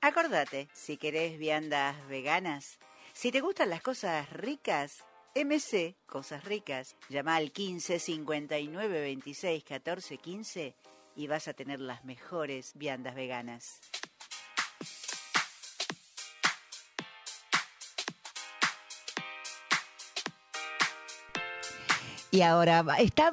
[0.00, 2.78] Acordate, si querés viandas veganas,
[3.18, 5.04] si te gustan las cosas ricas,
[5.34, 10.76] MC Cosas Ricas, llama al 15 59 26 14 15
[11.16, 13.80] y vas a tener las mejores viandas veganas.
[22.30, 23.30] Y ahora, está,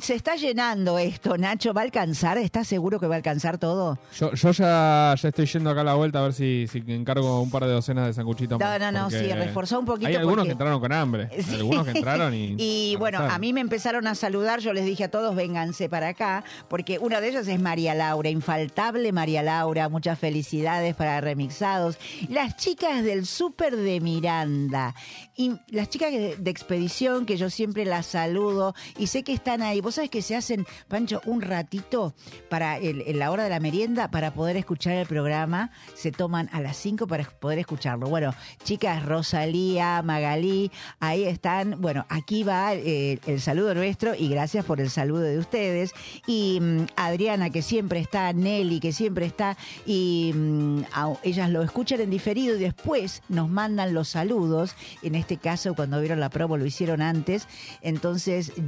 [0.00, 1.72] se está llenando esto, Nacho.
[1.72, 2.36] ¿Va a alcanzar?
[2.38, 3.96] ¿Estás seguro que va a alcanzar todo?
[4.18, 7.40] Yo, yo ya, ya estoy yendo acá a la vuelta a ver si, si encargo
[7.40, 10.16] un par de docenas de sanguchitos No, más, no, no, sí, reforzá un poquito Hay
[10.16, 11.28] algunos porque- que entraron con hambre.
[11.44, 11.54] Sí.
[11.56, 12.56] Algunos que entraron y.
[12.74, 16.08] Y bueno, a mí me empezaron a saludar, yo les dije a todos, vénganse para
[16.08, 21.98] acá, porque una de ellas es María Laura, infaltable María Laura, muchas felicidades para Remixados.
[22.28, 24.94] Las chicas del Súper de Miranda,
[25.36, 29.60] y las chicas de, de Expedición, que yo siempre las saludo, y sé que están
[29.60, 29.80] ahí.
[29.82, 32.14] Vos sabés que se hacen, Pancho, un ratito
[32.48, 36.48] para el- en la hora de la merienda para poder escuchar el programa, se toman
[36.52, 38.08] a las 5 para poder escucharlo.
[38.08, 40.70] Bueno, chicas, Rosalía, Magalí,
[41.00, 41.80] ahí están.
[41.82, 45.92] Bueno, aquí va eh, el saludo nuestro y gracias por el saludo de ustedes.
[46.26, 50.82] Y mm, Adriana, que siempre está, Nelly, que siempre está, y mm,
[51.24, 54.74] ellas lo escuchan en diferido y después nos mandan los saludos.
[55.02, 57.48] En este caso, cuando vieron la promo, lo hicieron antes.
[57.82, 58.13] Entonces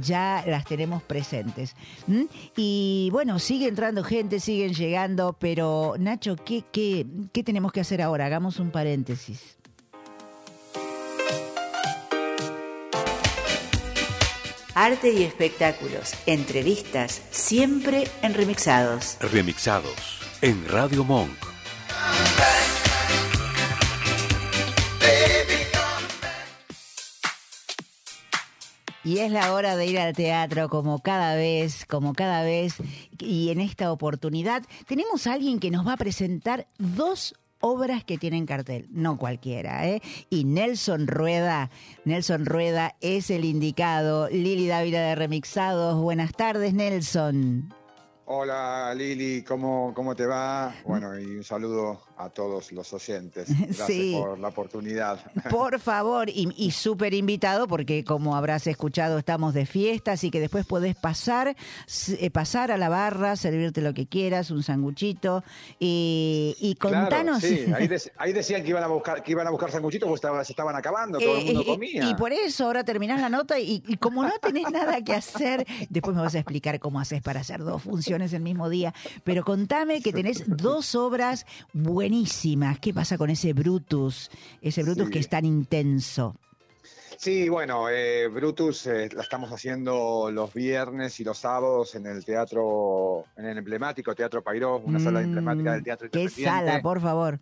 [0.01, 1.75] ya las tenemos presentes.
[2.07, 2.23] ¿Mm?
[2.55, 8.01] Y bueno, sigue entrando gente, siguen llegando, pero Nacho, ¿qué, qué, qué tenemos que hacer
[8.01, 8.25] ahora?
[8.25, 9.57] Hagamos un paréntesis.
[14.75, 19.17] Arte y espectáculos, entrevistas, siempre en remixados.
[19.21, 21.35] Remixados en Radio Monk.
[29.07, 32.75] Y es la hora de ir al teatro como cada vez, como cada vez.
[33.17, 38.17] Y en esta oportunidad tenemos a alguien que nos va a presentar dos obras que
[38.17, 40.01] tienen cartel, no cualquiera, ¿eh?
[40.29, 41.71] Y Nelson Rueda,
[42.03, 44.27] Nelson Rueda es el indicado.
[44.27, 47.73] Lili Dávila de Remixados, buenas tardes Nelson.
[48.25, 50.75] Hola Lili, ¿cómo, ¿cómo te va?
[50.83, 53.47] Bueno, y un saludo a todos los oyentes.
[53.59, 54.15] Gracias Sí.
[54.19, 55.19] por la oportunidad.
[55.49, 60.39] Por favor, y, y súper invitado, porque como habrás escuchado, estamos de fiesta, así que
[60.39, 61.55] después podés pasar,
[62.19, 65.43] eh, pasar a la barra, servirte lo que quieras, un sanguchito,
[65.79, 67.39] y, y contanos.
[67.39, 70.07] Claro, sí, ahí, dec- ahí decían que iban a buscar, que iban a buscar sanguchitos
[70.07, 72.09] porque estaba- se estaban acabando, todo el mundo Eh, eh, comía.
[72.09, 75.65] Y por eso ahora terminás la nota y, y como no tenés nada que hacer,
[75.89, 78.93] después me vas a explicar cómo haces para hacer dos funciones el mismo día.
[79.23, 81.45] Pero contame que tenés dos obras
[82.11, 82.79] buenísimas.
[82.79, 84.29] ¿Qué pasa con ese Brutus?
[84.61, 85.11] Ese Brutus Sí.
[85.11, 86.35] que es tan intenso.
[87.17, 92.23] Sí, bueno, eh, Brutus eh, la estamos haciendo los viernes y los sábados en el
[92.23, 97.01] teatro, en el emblemático Teatro Pairó, una sala Mm, emblemática del teatro ¿Qué sala, por
[97.01, 97.39] favor?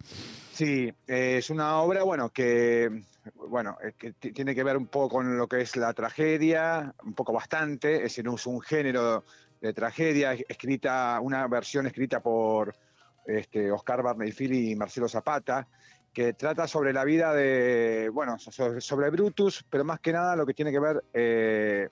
[0.53, 3.03] Sí, eh, es una obra, bueno, que
[3.47, 7.13] bueno, que ti- tiene que ver un poco con lo que es la tragedia, un
[7.13, 9.23] poco bastante, es decir, es un género
[9.61, 12.73] de tragedia escrita, una versión escrita por
[13.25, 15.67] este, Oscar Barneyfili y Marcelo Zapata,
[16.13, 20.45] que trata sobre la vida de, bueno, so- sobre, Brutus, pero más que nada lo
[20.45, 21.89] que tiene que ver eh,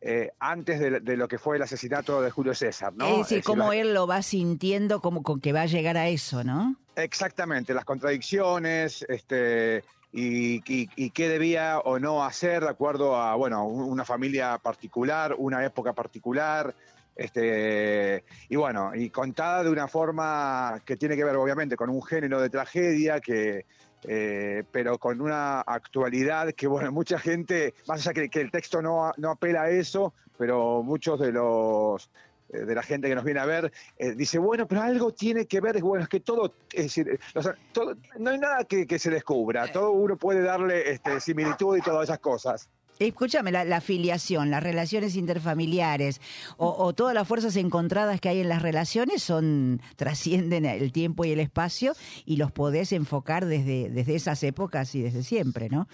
[0.00, 3.04] eh, antes de, de lo que fue el asesinato de Julio César, ¿no?
[3.06, 6.08] es decir, decir, cómo él lo va sintiendo, como con que va a llegar a
[6.08, 6.76] eso, ¿no?
[6.94, 13.34] Exactamente, las contradicciones, este, y, y- y qué debía o no hacer de acuerdo a,
[13.34, 16.74] bueno, un- una familia particular, una época particular,
[17.16, 22.02] este, y bueno, y contada de una forma que tiene que ver obviamente con un
[22.02, 23.64] género de tragedia que
[24.08, 28.80] eh, pero con una actualidad que, bueno, mucha gente, más allá que, que el texto
[28.80, 32.08] no, no apela a eso, pero muchos de los
[32.50, 35.46] eh, de la gente que nos viene a ver, eh, dice, bueno, pero algo tiene
[35.46, 38.86] que ver, bueno, es que todo, es decir, o sea, todo- no hay nada que,
[38.86, 42.68] que se descubra, todo uno puede darle este, similitud y todas esas cosas.
[42.98, 46.20] Escúchame, la, la filiación, las relaciones interfamiliares
[46.56, 51.32] o, todas las fuerzas encontradas que hay en las relaciones son trascienden el tiempo y
[51.32, 51.94] el espacio
[52.24, 55.88] y los podés enfocar desde, desde esas épocas y desde siempre, ¿no?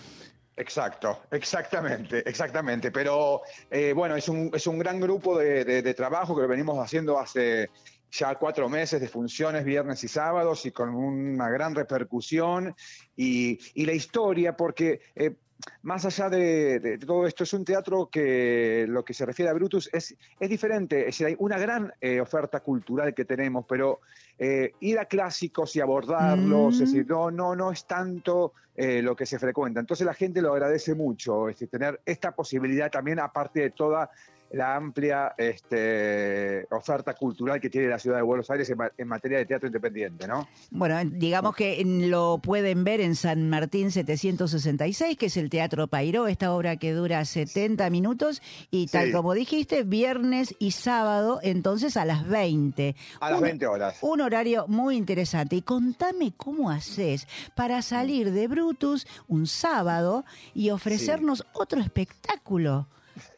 [0.57, 2.93] Exacto, exactamente, exactamente.
[2.93, 7.19] Pero eh, bueno, es un, es un gran grupo de trabajo que lo venimos haciendo
[7.19, 7.69] hace
[8.13, 12.77] ya cuatro meses de funciones viernes y sábados y con una gran repercusión
[13.17, 15.35] y, y la historia, porque eh,
[15.83, 19.55] más allá de, de todo esto, es un teatro que lo que se refiere a
[19.55, 24.01] Brutus es, es diferente, es decir, hay una gran eh, oferta cultural que tenemos, pero
[24.39, 29.15] eh, ir a clásicos y abordarlos, es decir, no, no, no es tanto eh, lo
[29.15, 29.81] que se frecuenta.
[29.81, 34.11] Entonces la gente lo agradece mucho, es decir, tener esta posibilidad también, aparte de toda
[34.53, 39.39] la amplia este, oferta cultural que tiene la ciudad de Buenos Aires en, en materia
[39.39, 40.47] de teatro independiente, ¿no?
[40.71, 46.27] Bueno, digamos que lo pueden ver en San Martín 766, que es el Teatro Pairó,
[46.27, 49.13] esta obra que dura 70 minutos y tal Sí.
[49.13, 52.95] como dijiste, viernes y sábado, entonces a las 20.
[53.21, 53.99] A las Un- 20 horas.
[54.03, 55.57] Un horario muy interesante.
[55.57, 60.25] Y contame cómo haces para salir de Brutus un sábado
[60.55, 62.87] y ofrecernos otro espectáculo.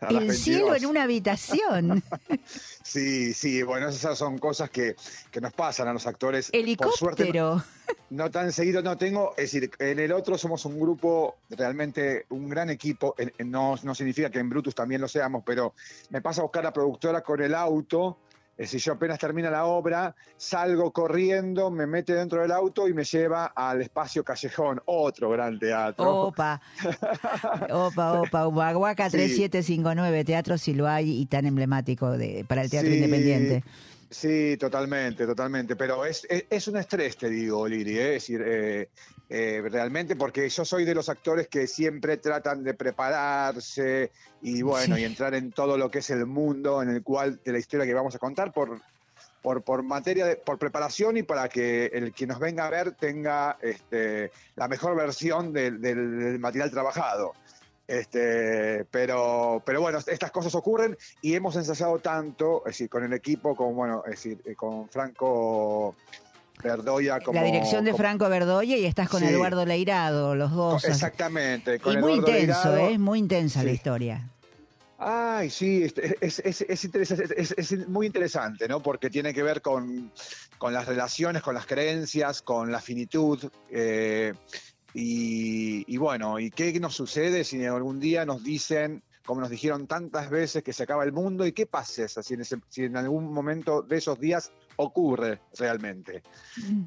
[0.00, 0.36] A las El 22.
[0.38, 2.02] cielo en una habitación.
[2.84, 4.94] Sí, sí, bueno, esas son cosas que,
[5.30, 6.50] que nos pasan a los actores.
[6.50, 7.64] Por suerte, Helicóptero.
[8.10, 12.48] no tan seguido no tengo, es decir, en el otro somos un grupo, realmente un
[12.48, 15.74] gran equipo, no, no significa que en Brutus también lo seamos, pero
[16.10, 18.18] me pasa a buscar la productora con el auto,
[18.56, 22.94] es decir, yo apenas termina la obra, salgo corriendo, me mete dentro del auto y
[22.94, 26.08] me lleva al espacio Callejón, otro gran teatro.
[26.28, 26.60] Opa,
[27.70, 29.16] opa, opa, Humahuaca Sí.
[29.16, 33.64] 3759, Teatro Siloay y tan emblemático de, para el teatro Sí, independiente.
[34.10, 35.74] Sí, totalmente, totalmente.
[35.74, 38.06] Pero es, es, es un estrés, te digo, Liri, ¿eh?
[38.16, 38.88] es decir, eh,
[39.30, 44.10] eh, realmente, porque yo soy de los actores que siempre tratan de prepararse
[44.42, 45.02] y bueno, Sí.
[45.02, 47.86] y entrar en todo lo que es el mundo en el cual, de la historia
[47.86, 48.80] que vamos a contar por,
[49.42, 52.92] por, por materia, de, por preparación y para que el que nos venga a ver
[52.92, 57.32] tenga este, la mejor versión del, del- del material trabajado.
[57.86, 63.12] Este, pero, pero bueno, estas cosas ocurren y hemos ensayado tanto, es decir, con el
[63.12, 65.94] equipo, con bueno, es decir, eh, con Franco
[66.62, 69.26] Verdoya, como la dirección de como- Franco Verdoya y estás con Sí.
[69.26, 70.84] Eduardo Leirado, los dos.
[70.84, 72.88] exactamente, con y muy Eduardo intenso, Leirado.
[72.90, 72.98] ¿eh?
[72.98, 74.30] Muy intensa la historia.
[74.98, 78.80] Ay, sí, este, es, es, es, interesante, es, es muy interesante, ¿no?
[78.80, 80.10] Porque tiene que ver con,
[80.56, 83.38] con las relaciones, con las creencias, con la finitud.
[83.70, 84.32] eh,
[84.94, 89.88] y, y bueno, ¿y qué nos sucede si algún día nos dicen, como nos dijeron
[89.88, 91.44] tantas veces, que se acaba el mundo?
[91.46, 96.22] ¿Y qué pasa si en, ese- si en algún momento de esos días ocurre realmente?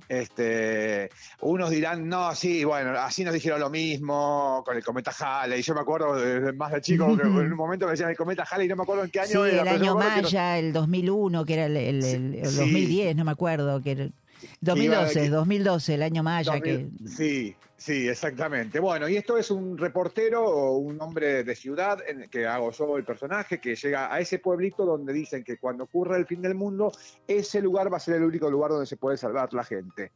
[0.08, 1.10] Este,
[1.42, 5.62] unos dirán, no, sí, bueno, así nos dijeron lo mismo con el cometa Halley.
[5.62, 8.44] Yo me acuerdo de, más de chico que en un momento me decían el cometa
[8.50, 9.62] Halley, no me acuerdo en qué año Sí, era.
[9.62, 12.58] el año Maya, el 2001, que era el, el- el- el Sí.
[12.58, 14.14] 2010, no me acuerdo, que era el-
[14.62, 18.80] 2012, que- 2012, el año Maya, que 2000, Sí, sí, exactamente.
[18.80, 22.00] Bueno, y esto es un reportero o un hombre de ciudad
[22.30, 26.18] que hago yo el personaje que llega a ese pueblito donde dicen que cuando ocurre
[26.18, 26.92] el fin del mundo,
[27.28, 30.12] ese lugar va a ser el único lugar donde se puede salvar la gente.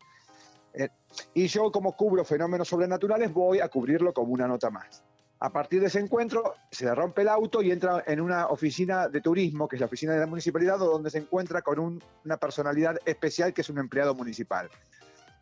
[0.73, 0.89] Eh,
[1.33, 5.03] y yo como cubro fenómenos sobrenaturales voy a cubrirlo como una nota más.
[5.39, 9.07] A partir de ese encuentro se le rompe el auto y entra en una oficina
[9.09, 12.37] de turismo, que es la oficina de la municipalidad, donde se encuentra con un- una
[12.37, 14.69] personalidad especial que es un empleado municipal.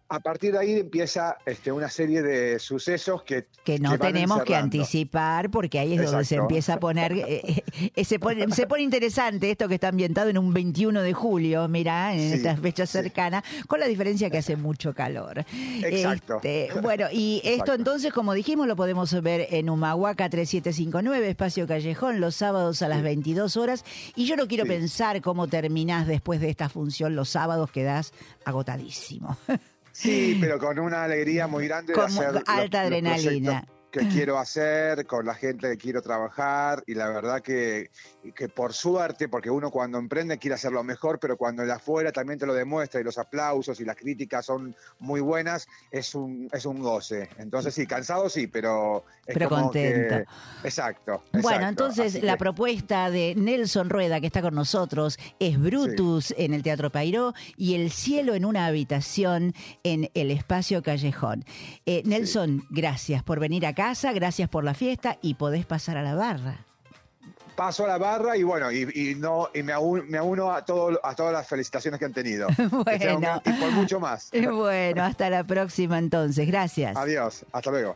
[0.10, 4.55] A partir de ahí empieza este, una serie de sucesos que, que no tenemos que
[4.55, 7.64] anticipar porque ahí es donde se empieza a poner, eh,
[7.95, 11.68] eh, se, pone, se pone interesante esto que está ambientado en un 21 de julio,
[11.68, 15.45] mira, en Sí, estas fechas cercanas, con la diferencia que hace mucho calor.
[15.84, 16.38] Exacto.
[16.38, 17.74] Este, bueno, y esto Exacto.
[17.74, 23.01] entonces, como dijimos, lo podemos ver en Humahuaca 3759, Espacio Callejón, los sábados a las
[23.01, 23.86] 22 horas.
[24.16, 28.14] Y yo no quiero pensar cómo terminás después de esta función los sábados, quedás
[28.45, 29.38] agotadísimo.
[30.00, 33.66] Sí, pero con una alegría muy grande de Con hacer los- alta los adrenalina.
[33.92, 37.90] Que quiero hacer, con la gente que quiero trabajar y la verdad que,
[38.36, 42.38] que por suerte, porque uno cuando emprende quiere hacerlo mejor, pero cuando el afuera también
[42.40, 46.66] te lo demuestra y los aplausos y las críticas son muy buenas, es un, es
[46.66, 47.30] un goce.
[47.38, 50.16] Entonces sí, cansado sí, pero es Pero como contento.
[50.18, 51.24] que- exacto.
[51.42, 56.34] Bueno, entonces Así la que- propuesta de Nelson Rueda, que está con nosotros, es Brutus
[56.38, 61.44] en el Teatro Pairó y El cielo en una habitación en el Espacio Callejón.
[61.86, 66.04] Eh, Nelson, gracias por venir a casa, gracias por la fiesta y podés pasar a
[66.04, 66.58] la barra.
[67.56, 70.64] paso a la barra y bueno, y, y no y me, aún- me uno a
[70.66, 72.48] todo, a todas las felicitaciones que han tenido.
[72.58, 73.42] Un- Bueno.
[73.46, 74.30] y por mucho más.
[74.52, 76.46] Bueno, hasta la próxima entonces.
[76.48, 76.96] Gracias.
[76.98, 77.96] Adiós, hasta luego.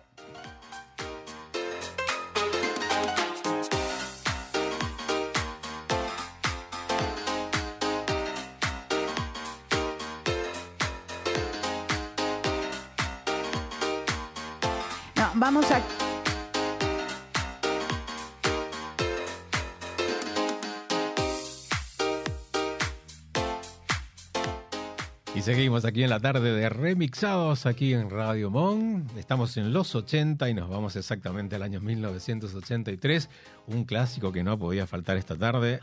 [25.44, 29.06] Seguimos aquí en la tarde de remixados aquí en Radio Mon.
[29.18, 33.30] Estamos en los 80 y nos vamos exactamente al año 1983.
[33.68, 35.82] Un clásico que no podía faltar esta tarde.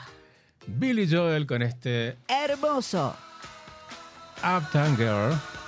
[0.66, 3.14] Billy Joel con este Hermoso.
[4.42, 5.59] Uptown Girl.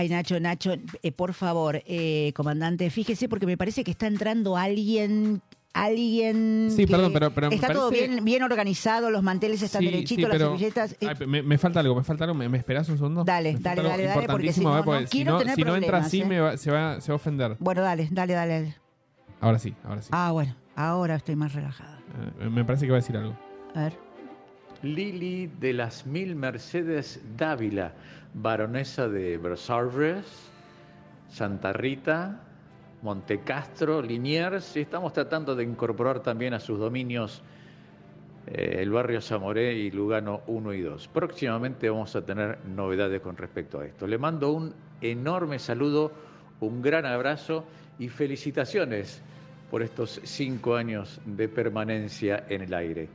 [0.00, 0.72] Ay, Nacho, Nacho,
[1.02, 5.42] eh, por favor, eh, comandante, fíjese porque me parece que está entrando alguien,
[5.74, 6.70] alguien.
[6.74, 10.24] Sí, que perdón, pero- está todo parece- bien, bien organizado, los manteles están Sí, derechitos,
[10.24, 10.92] sí, las servilletas.
[11.02, 12.34] eh, Ay, me, me falta algo, me falta algo.
[12.34, 13.24] ¿Me, me esperás un segundo?
[13.24, 15.74] Dale, dale, dale, dale, porque si no, no Porque si quiero no, tener si no
[15.74, 16.24] entra problemas, así, ¿eh?
[16.24, 17.56] me va- se, va, se va a ofender.
[17.58, 18.52] Bueno, dale, dale, dale.
[18.54, 18.76] dale.
[19.42, 20.08] Ahora sí, ahora sí.
[20.12, 21.98] Ah, bueno, ahora estoy más relajada.
[22.40, 23.36] Eh, me parece que va a decir algo.
[23.74, 23.92] A ver.
[24.82, 27.92] Lili de las Mil Mercedes Dávila,
[28.34, 30.24] baronesa de Versalles,
[31.28, 32.40] Santa Rita,
[33.02, 37.42] Montecastro, Liniers, y estamos tratando de incorporar también a sus dominios
[38.46, 41.08] eh, el barrio Zamoré y Lugano 1 y 2.
[41.08, 44.06] Próximamente vamos a tener novedades con respecto a esto.
[44.06, 46.12] Le mando un enorme saludo,
[46.60, 47.64] un gran abrazo
[47.98, 49.22] y felicitaciones
[49.70, 53.08] por estos cinco años de permanencia en el aire.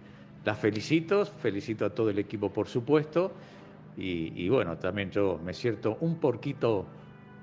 [0.46, 3.32] Las felicito, felicito a todo el equipo por supuesto
[3.98, 6.86] y, bueno, también yo me siento un poquito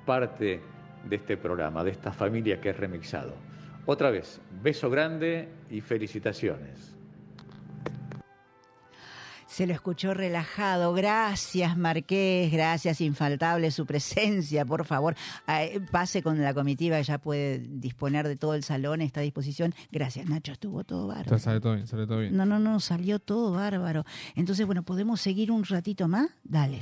[0.05, 0.61] parte
[1.09, 3.33] de este programa, de esta familia que es remixado.
[3.87, 6.92] Otra vez, beso grande y felicitaciones.
[9.53, 10.95] Se lo escuchó relajado.
[10.95, 12.51] Gracias, Marqués.
[12.51, 14.65] Gracias, infaltable su presencia.
[14.65, 15.15] Por favor,
[15.91, 16.99] pase con la comitiva.
[17.03, 19.03] Ya puede disponer de todo el salón.
[19.03, 19.75] Está a disposición.
[19.91, 20.53] Gracias, Nacho.
[20.53, 21.39] Estuvo todo bárbaro.
[21.39, 22.35] Sale todo bien, sale todo bien.
[22.35, 22.81] No, no, no.
[22.81, 24.07] Salió todo bárbaro.
[24.37, 26.31] Entonces, bueno, ¿podemos seguir un ratito más?
[26.45, 26.81] Dale.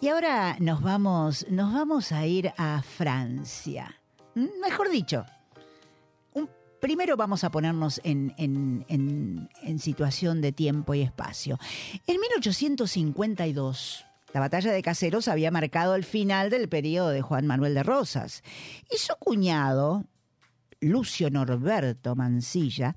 [0.00, 3.94] Y ahora nos vamos, nos vamos a ir a Francia.
[4.34, 5.24] Mejor dicho,
[6.80, 11.58] primero vamos a ponernos en, en- en- en situación de tiempo y espacio.
[12.06, 17.74] En 1852, la batalla de Caseros había marcado el final del periodo de Juan Manuel
[17.74, 18.42] de Rosas.
[18.90, 20.04] Y su cuñado,
[20.84, 22.94] Lucio Norberto Mansilla,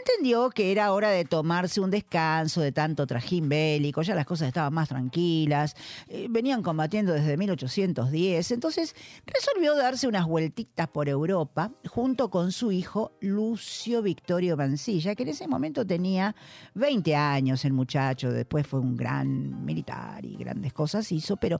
[0.00, 4.48] entendió que era hora de tomarse un descanso de tanto trajín bélico, ya las cosas
[4.48, 5.74] estaban más tranquilas,
[6.08, 8.94] eh, venían combatiendo desde 1810, entonces
[9.26, 15.28] resolvió darse unas vueltitas por Europa junto con su hijo Lucio Victorio Mansilla, que en
[15.30, 16.34] ese momento tenía
[16.74, 21.58] 20 años el muchacho, después fue un gran militar y grandes cosas hizo, pero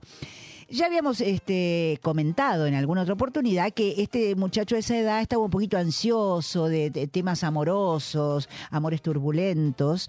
[0.69, 5.43] ya habíamos este, comentado en alguna otra oportunidad que este muchacho de esa edad estaba
[5.43, 10.07] un poquito ansioso de, de temas amorosos, amores turbulentos.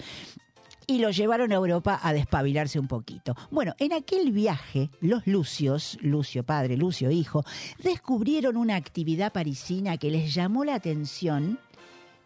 [0.86, 3.34] Y lo llevaron a Europa a despabilarse un poquito.
[3.50, 7.44] Bueno, en aquel viaje, los Lucios, Lucio padre, Lucio hijo,
[7.78, 11.59] descubrieron una actividad parisina que les llamó la atención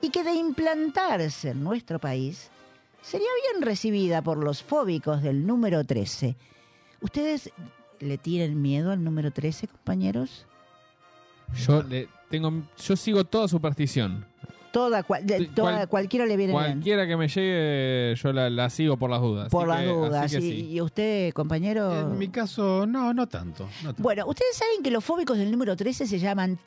[0.00, 2.50] y que de implantarse en nuestro país
[3.02, 6.36] sería bien recibida por los fóbicos del número 13.
[7.00, 7.52] ¿Ustedes
[8.00, 10.46] le tienen miedo al número 13, compañeros?
[11.54, 12.52] Yo le tengo,
[12.84, 14.24] yo sigo toda superstición.
[14.72, 16.62] Toda, cual- de- toda- cual- cualquiera le viene bien.
[16.72, 19.48] Cualquiera que me llegue, yo la, la sigo por las dudas.
[19.50, 20.24] Por Así las que- dudas.
[20.26, 20.68] así que ¿Y, sí.
[20.72, 22.00] y usted, compañero?
[22.00, 23.64] En mi caso, no, no tanto.
[23.82, 24.02] no tanto.
[24.02, 26.58] Bueno, ustedes saben que los fóbicos del número 13 se llaman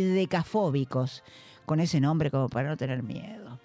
[0.00, 1.22] triscaidecafóbicos,
[1.66, 3.60] con ese nombre como para no tener miedo.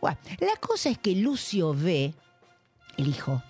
[0.00, 2.14] Bueno, la cosa es que Lucio V,
[2.96, 3.42] el hijo,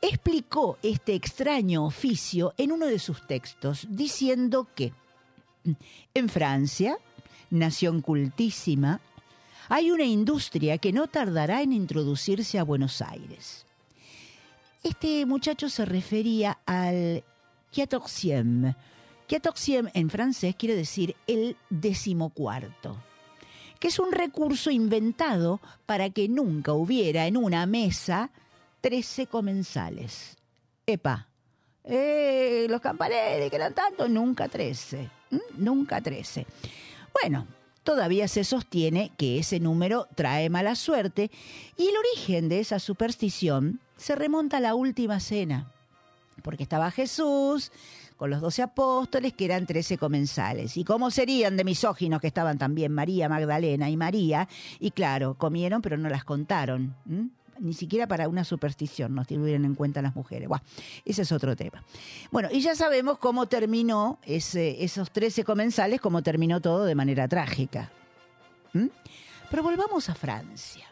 [0.00, 4.92] explicó este extraño oficio en uno de sus textos, diciendo que
[6.14, 6.98] en Francia,
[7.50, 9.00] nación cultísima,
[9.68, 13.66] hay una industria que no tardará en introducirse a Buenos Aires.
[14.82, 17.24] Este muchacho se refería al
[17.72, 18.74] quatorzième.
[19.26, 22.96] Quatorzième en francés quiere decir el decimocuarto,
[23.80, 28.30] que es un recurso inventado para que nunca hubiera en una mesa
[28.82, 30.36] 13 comensales.
[30.86, 31.26] Epa,
[31.82, 35.08] eh, los campaneles que eran tanto, nunca 13.
[35.30, 35.40] ¿M?
[35.56, 36.46] Nunca 13.
[37.22, 37.46] Bueno,
[37.82, 41.30] todavía se sostiene que ese número trae mala suerte
[41.76, 45.72] y el origen de esa superstición se remonta a la última cena,
[46.42, 47.72] porque estaba Jesús
[48.16, 50.76] con los doce apóstoles, que eran trece comensales.
[50.76, 54.48] ¿Y cómo serían de misóginos que estaban también María Magdalena y María?
[54.80, 56.94] Y claro, comieron, pero no las contaron.
[57.60, 60.48] Ni siquiera para una superstición nos tuvieron en cuenta las mujeres.
[60.48, 60.60] Buah,
[61.04, 61.82] ese es otro tema.
[62.30, 67.28] Bueno, y ya sabemos cómo terminó ese- esos trece comensales, cómo terminó todo de manera
[67.28, 67.90] trágica.
[68.74, 68.90] ¿m?
[69.50, 70.86] Pero volvamos a Francia.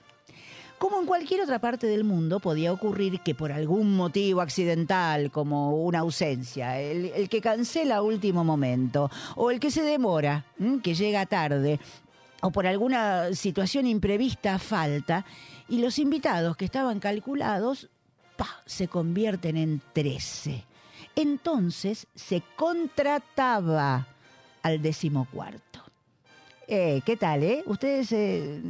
[0.78, 5.76] Como en cualquier otra parte del mundo, podía ocurrir que por algún motivo accidental, como
[5.84, 10.44] una ausencia, el, que cancela a último momento, o el que se demora,
[10.82, 11.78] que llega tarde,
[12.42, 15.24] o por alguna situación imprevista falta,
[15.68, 17.88] y los invitados que estaban calculados,
[18.66, 20.64] se convierten en 13.
[21.16, 24.06] Entonces se contrataba
[24.62, 25.80] al decimocuarto.
[26.66, 27.62] Eh, ¿Qué tal, eh?
[27.66, 28.60] ¿Ustedes, eh,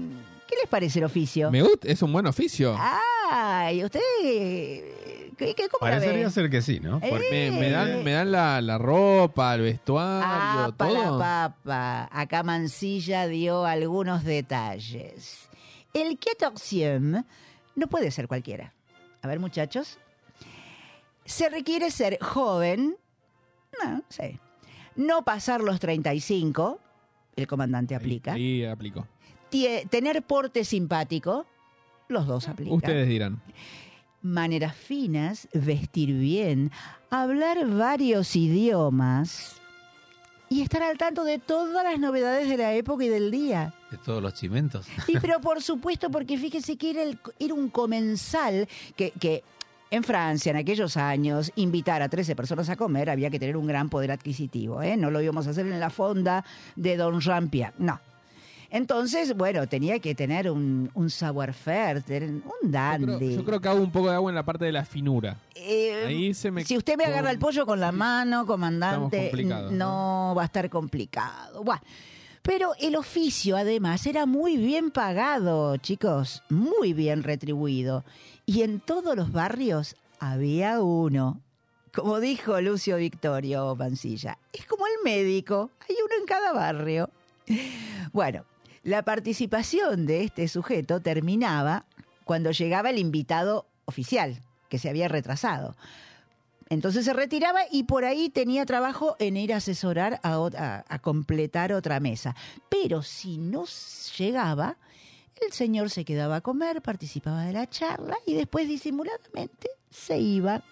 [0.49, 1.51] qué les parece el oficio?
[1.51, 2.77] Me gusta, es un buen oficio.
[2.79, 6.99] Ay, usted, eh, ¿qué, qué, cómo la Parecería ser que sí, ¿no?
[6.99, 11.19] Eh, Porque- Me, me dan, me dan la, la ropa, el vestuario, Ah, para todo.
[11.19, 12.09] papa.
[12.13, 15.49] Acá Mansilla dio algunos detalles.
[15.95, 17.25] El quatorzième
[17.77, 18.73] no puede ser cualquiera.
[19.23, 19.99] A ver, muchachos.
[21.25, 22.97] Se requiere ser joven,
[23.83, 24.39] no, sé,
[24.97, 26.79] no pasar los 35,
[27.37, 28.35] el comandante aplica.
[28.35, 29.07] Ahí aplicó.
[29.51, 31.47] Tie- tener porte simpático,
[32.09, 32.75] los dos aplican.
[32.77, 33.41] Ustedes dirán.
[34.21, 36.71] Maneras finas, vestir bien,
[37.11, 39.61] hablar varios idiomas
[40.51, 43.73] y estar al tanto de todas las novedades de la época y del día.
[43.97, 44.87] De todos los chimentos.
[45.09, 49.43] Y pero por supuesto, porque fíjese que era, el- era un comensal que, que
[49.91, 53.67] en Francia, en aquellos años, invitar a 13 personas a comer había que tener un
[53.67, 54.83] gran poder adquisitivo.
[54.83, 54.97] ¿eh?
[54.97, 58.01] No lo íbamos a hacer en la fonda de Don Jean-Pierre, no.
[58.71, 63.07] Entonces, bueno, tenía que tener un, un savoir-faire, un Yo dandy.
[63.19, 65.37] creo, yo creo que hago un poco de agua en la parte de la finura.
[65.55, 66.65] Eh, Ahí se me...
[66.65, 70.69] si usted me agarra el pollo con la mano, comandante, complicados, no va a estar
[70.71, 71.63] complicado.
[71.63, 71.79] Buah.
[72.45, 78.05] Pero el oficio, además, era muy bien pagado, chicos, muy bien retribuido.
[78.45, 81.41] Y en todos los barrios había uno.
[81.95, 87.09] Como dijo Lucio Victorio Mancilla, es como el médico, hay uno en cada barrio.
[88.13, 88.45] Bueno,
[88.83, 91.87] la participación de este sujeto terminaba
[92.25, 95.77] cuando llegaba el invitado oficial, que se había retrasado.
[96.71, 100.99] Entonces se retiraba y por ahí tenía trabajo en ir a asesorar a, a- a
[101.01, 102.35] completar otra mesa.
[102.69, 103.65] Pero si no
[104.17, 104.77] llegaba,
[105.45, 110.63] el señor se quedaba a comer, participaba de la charla y después disimuladamente se iba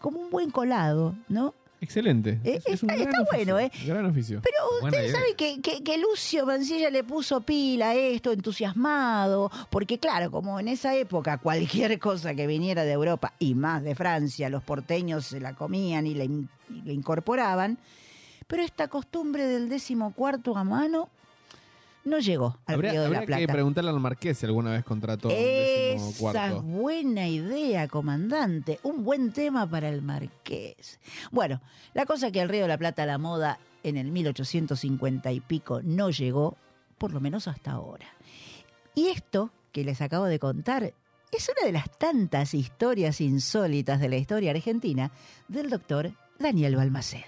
[0.00, 1.54] como un buen colado, ¿no?
[1.86, 2.40] Excelente.
[2.44, 3.70] Eh, Es- es un está- gran está oficio, bueno, ¿eh?
[3.86, 4.40] Gran oficio.
[4.42, 5.20] Pero Buena usted idea.
[5.20, 10.58] sabe que, que- que Lucio Mancilla le puso pila a esto, entusiasmado, porque claro, como
[10.60, 15.26] en esa época cualquier cosa que viniera de Europa y más de Francia, los porteños
[15.26, 17.78] se la comían y la, in- y la incorporaban,
[18.46, 21.08] pero esta costumbre del décimo cuarto a mano
[22.06, 23.52] no llegó al Habría, Río de la habría que Plata.
[23.52, 26.62] preguntarle al Marqués si alguna vez contrató un Esa es cuarto.
[26.62, 28.78] buena idea, comandante.
[28.82, 30.98] Un buen tema para el marqués.
[31.30, 31.60] Bueno,
[31.94, 35.80] la cosa que el Río de la Plata la moda en el 1850 y pico
[35.82, 36.56] no llegó,
[36.96, 38.06] por lo menos hasta ahora.
[38.94, 40.94] Y esto que les acabo de contar
[41.32, 45.10] es una de las tantas historias insólitas de la historia argentina
[45.48, 47.24] del doctor Daniel Balmaceda.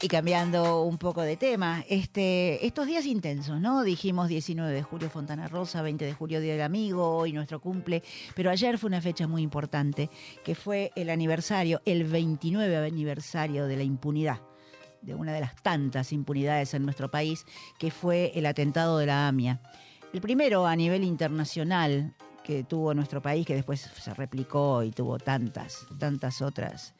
[0.00, 3.82] Y cambiando un poco de tema, este, estos días intensos, ¿no?
[3.82, 8.04] Dijimos 19 de julio Fontana Rosa, 20 de julio Día del Amigo, hoy nuestro cumple,
[8.36, 10.08] pero ayer fue una fecha muy importante,
[10.44, 14.40] que fue el aniversario, el 29 aniversario de la impunidad,
[15.02, 17.44] de una de las tantas impunidades en nuestro país,
[17.76, 19.60] que fue el atentado de la AMIA.
[20.12, 25.18] El primero a nivel internacional que tuvo nuestro país, que después se replicó y tuvo
[25.18, 26.94] tantas, tantas otras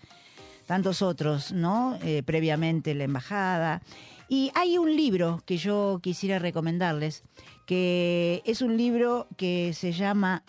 [0.69, 1.99] tantos otros, ¿no?
[2.03, 3.81] Eh, previamente la embajada.
[4.29, 7.25] Y hay un libro que yo quisiera recomendarles,
[7.65, 10.45] que es un libro que se llama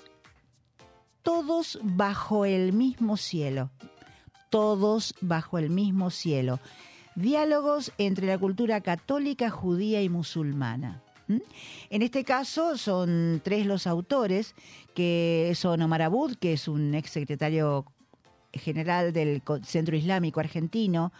[1.24, 3.72] Todos bajo el mismo cielo.
[4.50, 6.60] Todos bajo el mismo cielo.
[7.16, 11.02] Diálogos entre la cultura católica, judía y musulmana.
[11.28, 11.38] ¿Mm?
[11.92, 14.54] En este caso son tres los autores,
[14.94, 17.86] que son Omar Abud, que es un ex secretario
[18.54, 21.12] general del Centro Islámico Argentino,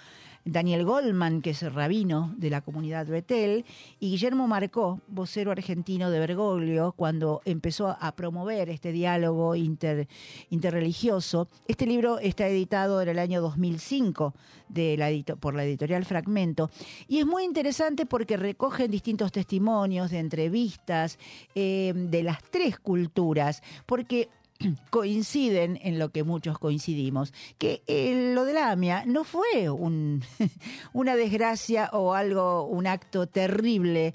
[0.46, 3.66] Daniel Goldman, que es rabino de la comunidad Betel,
[4.00, 10.08] y Guillermo Marcó, vocero argentino de Bergoglio, cuando empezó a promover este diálogo inter-
[10.50, 11.50] interreligioso.
[11.68, 14.34] Este libro está editado en el año 2005
[14.70, 16.72] de la por la editorial Fragmento,
[17.08, 21.20] y es muy interesante porque recogen distintos testimonios de entrevistas
[21.54, 24.30] eh, de las tres culturas, porque
[24.90, 30.24] coinciden en lo que muchos coincidimos, que eh, lo de la AMIA no fue un-
[30.94, 34.14] una desgracia o algo, un acto terrible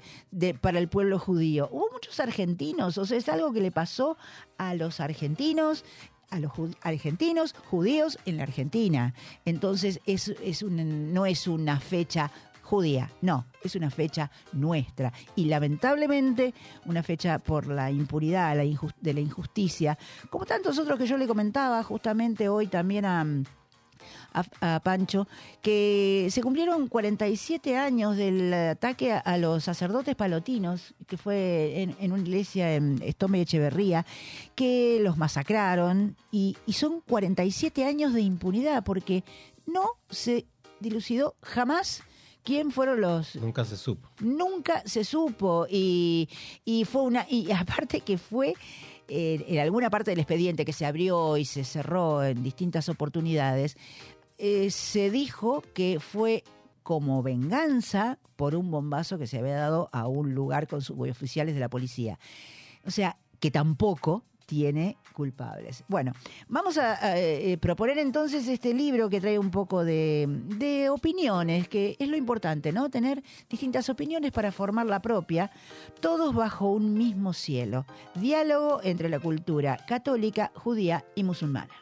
[0.61, 1.69] para el pueblo judío.
[1.71, 4.17] Hubo muchos argentinos, o sea, es algo que le pasó
[4.57, 5.83] a los argentinos
[6.31, 9.13] a los argentinos judíos en la Argentina.
[9.45, 10.33] Entonces es,
[10.63, 12.31] no es una fecha
[12.65, 15.13] judía, no, es una fecha nuestra.
[15.35, 16.53] Y lamentablemente
[16.85, 18.63] una fecha por la impunidad, la
[19.01, 19.97] de la injusticia,
[20.29, 23.21] como tantos otros que yo le comentaba justamente hoy también a,
[24.33, 25.27] a- a Pancho,
[25.61, 32.21] que se cumplieron 47 años del ataque a, los sacerdotes palotinos, que fue en, una
[32.21, 34.05] iglesia en Estome y Echeverría,
[34.55, 39.23] que los masacraron y, y son 47 años de impunidad porque
[39.65, 40.45] no se
[40.79, 42.03] dilucidó jamás
[42.45, 44.07] quién fueron los Nunca se supo.
[44.21, 45.67] nunca se supo.
[45.69, 46.29] Y,
[46.63, 48.53] y fue una y aparte que fue
[49.07, 53.77] en alguna parte del expediente que se abrió y se cerró en distintas oportunidades
[54.37, 56.43] eh, se dijo que fue
[56.83, 61.61] como venganza por un bombazo que se había dado a un lugar con suboficiales de
[61.61, 62.19] la policía.
[62.85, 65.83] O sea que tampoco tiene culpables.
[65.87, 66.13] Bueno,
[66.47, 70.25] vamos a, a, eh, proponer entonces este libro que trae un poco de,
[70.57, 72.89] de opiniones, que es lo importante, ¿no?
[72.89, 75.51] Tener distintas opiniones para formar la propia,
[75.99, 77.85] todos bajo un mismo cielo.
[78.15, 81.73] Diálogo entre la cultura católica, judía y musulmana.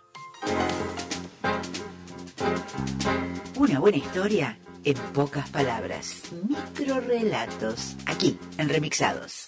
[3.58, 6.24] Una buena historia en pocas palabras.
[6.48, 7.96] Microrelatos.
[8.06, 9.48] Aquí, en Remixados.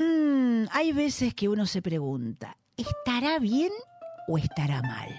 [0.00, 3.70] Mm, hay veces que uno se pregunta, ¿estará bien
[4.28, 5.10] o estará mal?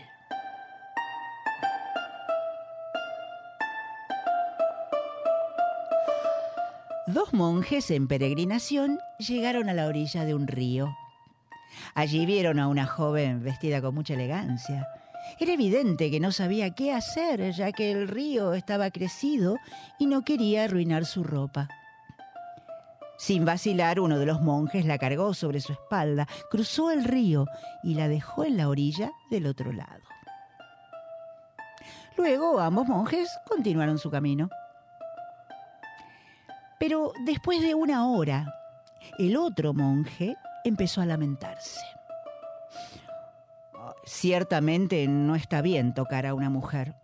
[7.06, 10.98] Dos monjes en peregrinación llegaron a la orilla de un río.
[11.94, 14.88] Allí vieron a una joven vestida con mucha elegancia.
[15.40, 19.58] Era evidente que no sabía qué hacer, ya que el río estaba crecido
[20.00, 21.70] y no quería arruinar su ropa.
[23.22, 27.46] Sin vacilar, uno de los monjes la cargó sobre su espalda, cruzó el río
[27.84, 30.02] y la dejó en la orilla del otro lado.
[32.18, 34.50] Luego ambos monjes continuaron su camino.
[36.80, 38.56] Pero después de una hora,
[39.20, 41.80] el otro monje empezó a lamentarse.
[44.04, 46.96] Ciertamente no está bien tocar a una mujer.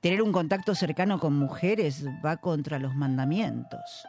[0.00, 4.06] Tener un contacto cercano con mujeres va contra los mandamientos.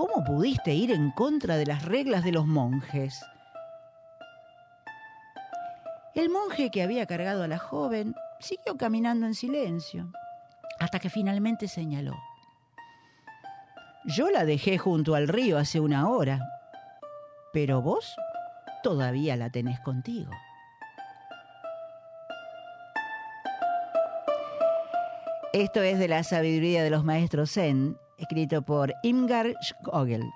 [0.00, 3.22] ¿Cómo pudiste ir en contra de las reglas de los monjes?
[6.14, 10.10] El monje que había cargado a la joven siguió caminando en silencio,
[10.78, 12.14] hasta que finalmente señaló.
[14.06, 16.40] Yo la dejé junto al río hace una hora,
[17.52, 18.16] pero vos
[18.82, 20.30] todavía la tenés contigo.
[25.52, 30.34] Esto es de la sabiduría de los maestros Zen, escrito por Imgar Skogelk.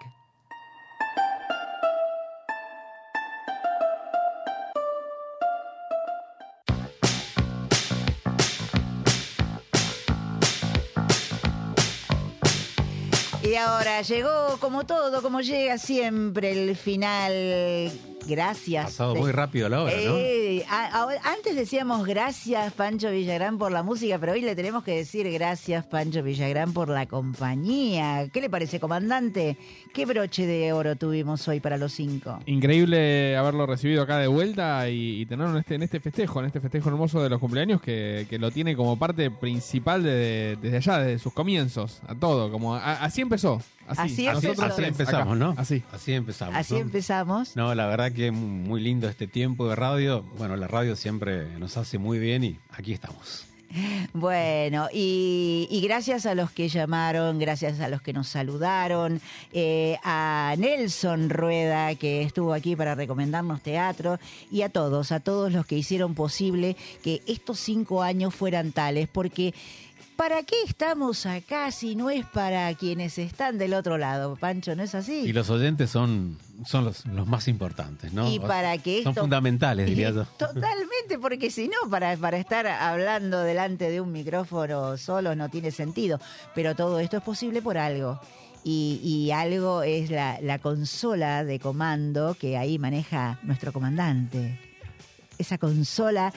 [13.43, 17.93] Y ahora llegó, como todo, como llega siempre, el final.
[18.27, 18.87] Gracias.
[18.87, 20.17] Pasado muy rápido la hora, ¿no?
[20.17, 24.85] Eh, a- a- antes decíamos gracias Pancho Villagrán por la música, pero hoy le tenemos
[24.85, 28.29] que decir gracias Pancho Villagrán por la compañía.
[28.33, 29.57] ¿Qué le parece, comandante?
[29.93, 32.41] ¿Qué broche de oro tuvimos hoy para los cinco?
[32.47, 36.47] Increíble haberlo recibido acá de vuelta y, y tenerlo en este, en este festejo, en
[36.47, 40.77] este festejo hermoso de los cumpleaños que, que lo tiene como parte principal de- desde
[40.79, 42.51] allá, desde sus comienzos, a todo.
[42.51, 43.61] Como a- así empezó.
[43.87, 44.65] Así, Así empezó.
[44.65, 45.35] Así empezamos, acá.
[45.35, 45.55] ¿no?
[45.59, 45.83] Así.
[45.93, 46.55] Así empezamos.
[46.57, 46.81] Así ¿no?
[46.81, 47.55] empezamos.
[47.55, 50.23] No, la verdad que es muy lindo este tiempo de radio.
[50.39, 53.47] Bueno, la radio siempre nos hace muy bien y aquí estamos.
[54.13, 59.21] Bueno, y, y gracias a los que llamaron, gracias a los que nos saludaron,
[59.53, 64.21] eh, a Nelson Rueda, que estuvo aquí para recomendarnos teatro,
[64.53, 69.09] y a todos, a todos los que hicieron posible que estos cinco años fueran tales,
[69.11, 69.55] porque
[70.17, 74.75] ¿para qué estamos acá si no es para quienes están del otro lado, Pancho?
[74.75, 75.21] ¿No es así?
[75.21, 78.31] Y los oyentes son, son los, los más importantes, ¿no?
[78.31, 80.25] Y para que Son fundamentales, diría yo.
[80.39, 85.71] Totalmente, porque si no, para, para estar hablando delante de un micrófono solo no tiene
[85.71, 86.21] sentido.
[86.55, 88.21] Pero todo esto es posible por algo.
[88.67, 94.59] Y, y algo es la, la consola de comando que ahí maneja nuestro comandante.
[95.45, 96.33] Esa consola,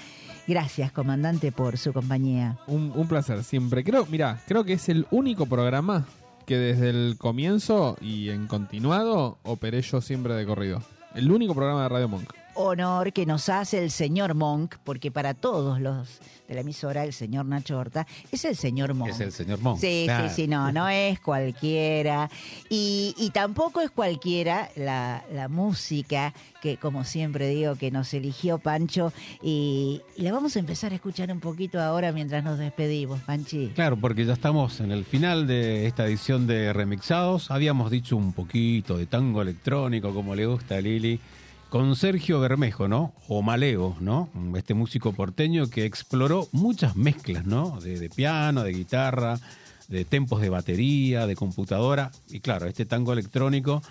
[0.50, 2.58] gracias comandante por su compañía.
[2.68, 3.86] Un, placer siempre.
[3.86, 6.06] Creo, mira, creo que es el único programa
[6.46, 10.84] que desde el comienzo y en continuado operé yo siempre de corrido.
[11.16, 12.34] El único programa de Radio Monk.
[12.58, 17.12] Honor que nos hace el señor Monk, porque para todos los de la emisora, el
[17.12, 19.10] señor Nacho Horta es el señor Monk.
[19.10, 19.80] Es el señor Monk.
[19.80, 20.30] Sí, claro.
[20.30, 22.30] sí, sí, no, no es cualquiera.
[22.70, 28.60] Y, y tampoco es cualquiera la, la música que, como siempre digo, que nos eligió
[28.60, 29.12] Pancho.
[29.42, 33.72] Y, y la vamos a empezar a escuchar un poquito ahora mientras nos despedimos, Panchi.
[33.76, 37.52] Claro, porque ya estamos en el final de esta edición de Remixados.
[37.52, 41.20] Habíamos dicho un poquito de tango electrónico, como le gusta a Lili,
[41.70, 43.14] con Sergio Bermejo, ¿no?
[43.28, 44.30] O Maleo, ¿no?
[44.56, 47.80] Este músico porteño que exploró muchas mezclas, ¿no?
[47.82, 49.40] De, piano, de guitarra,
[49.88, 52.12] de tempos de batería, de computadora.
[52.30, 53.82] Y claro, este tango electrónico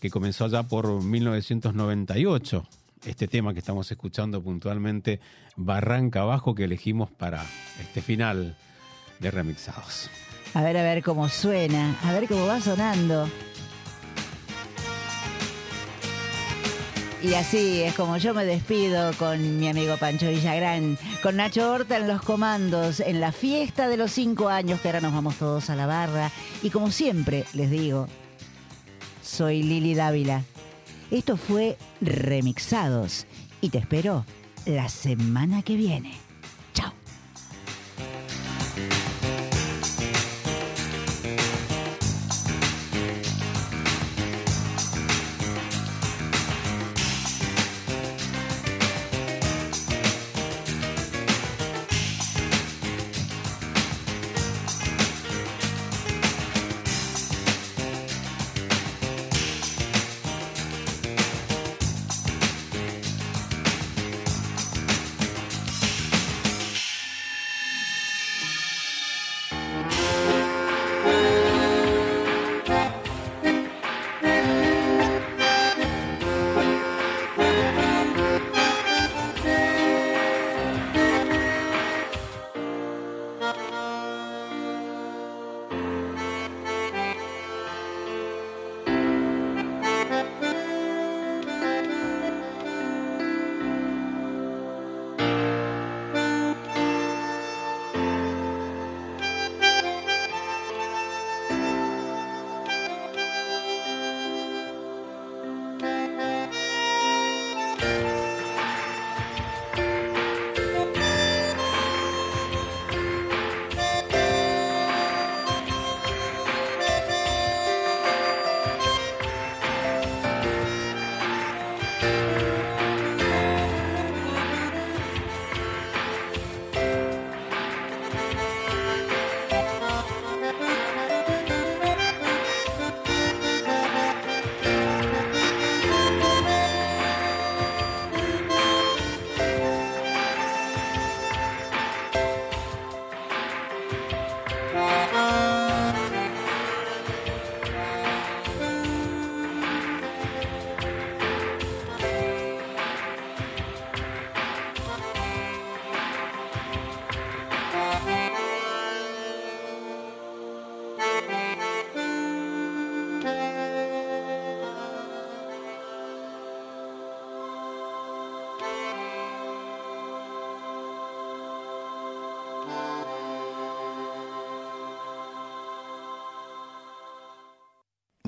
[0.00, 2.66] que comenzó allá por 1998.
[3.04, 5.20] Este tema que estamos escuchando puntualmente,
[5.56, 7.44] Barranca Abajo, que elegimos para
[7.80, 8.56] este final
[9.20, 10.10] de Remixados.
[10.52, 13.28] A ver, a ver cómo suena, a ver cómo va sonando.
[17.22, 21.98] Y así es como yo me despido con mi amigo Pancho Villagrán, con Nacho Horta
[21.98, 25.68] en los comandos, en la fiesta de los cinco años, que ahora nos vamos todos
[25.68, 26.30] a la barra.
[26.62, 28.08] Y como siempre les digo,
[29.22, 30.44] soy Lili Dávila.
[31.10, 33.26] Esto fue Remixados
[33.60, 34.24] y te espero
[34.64, 36.29] la semana que viene.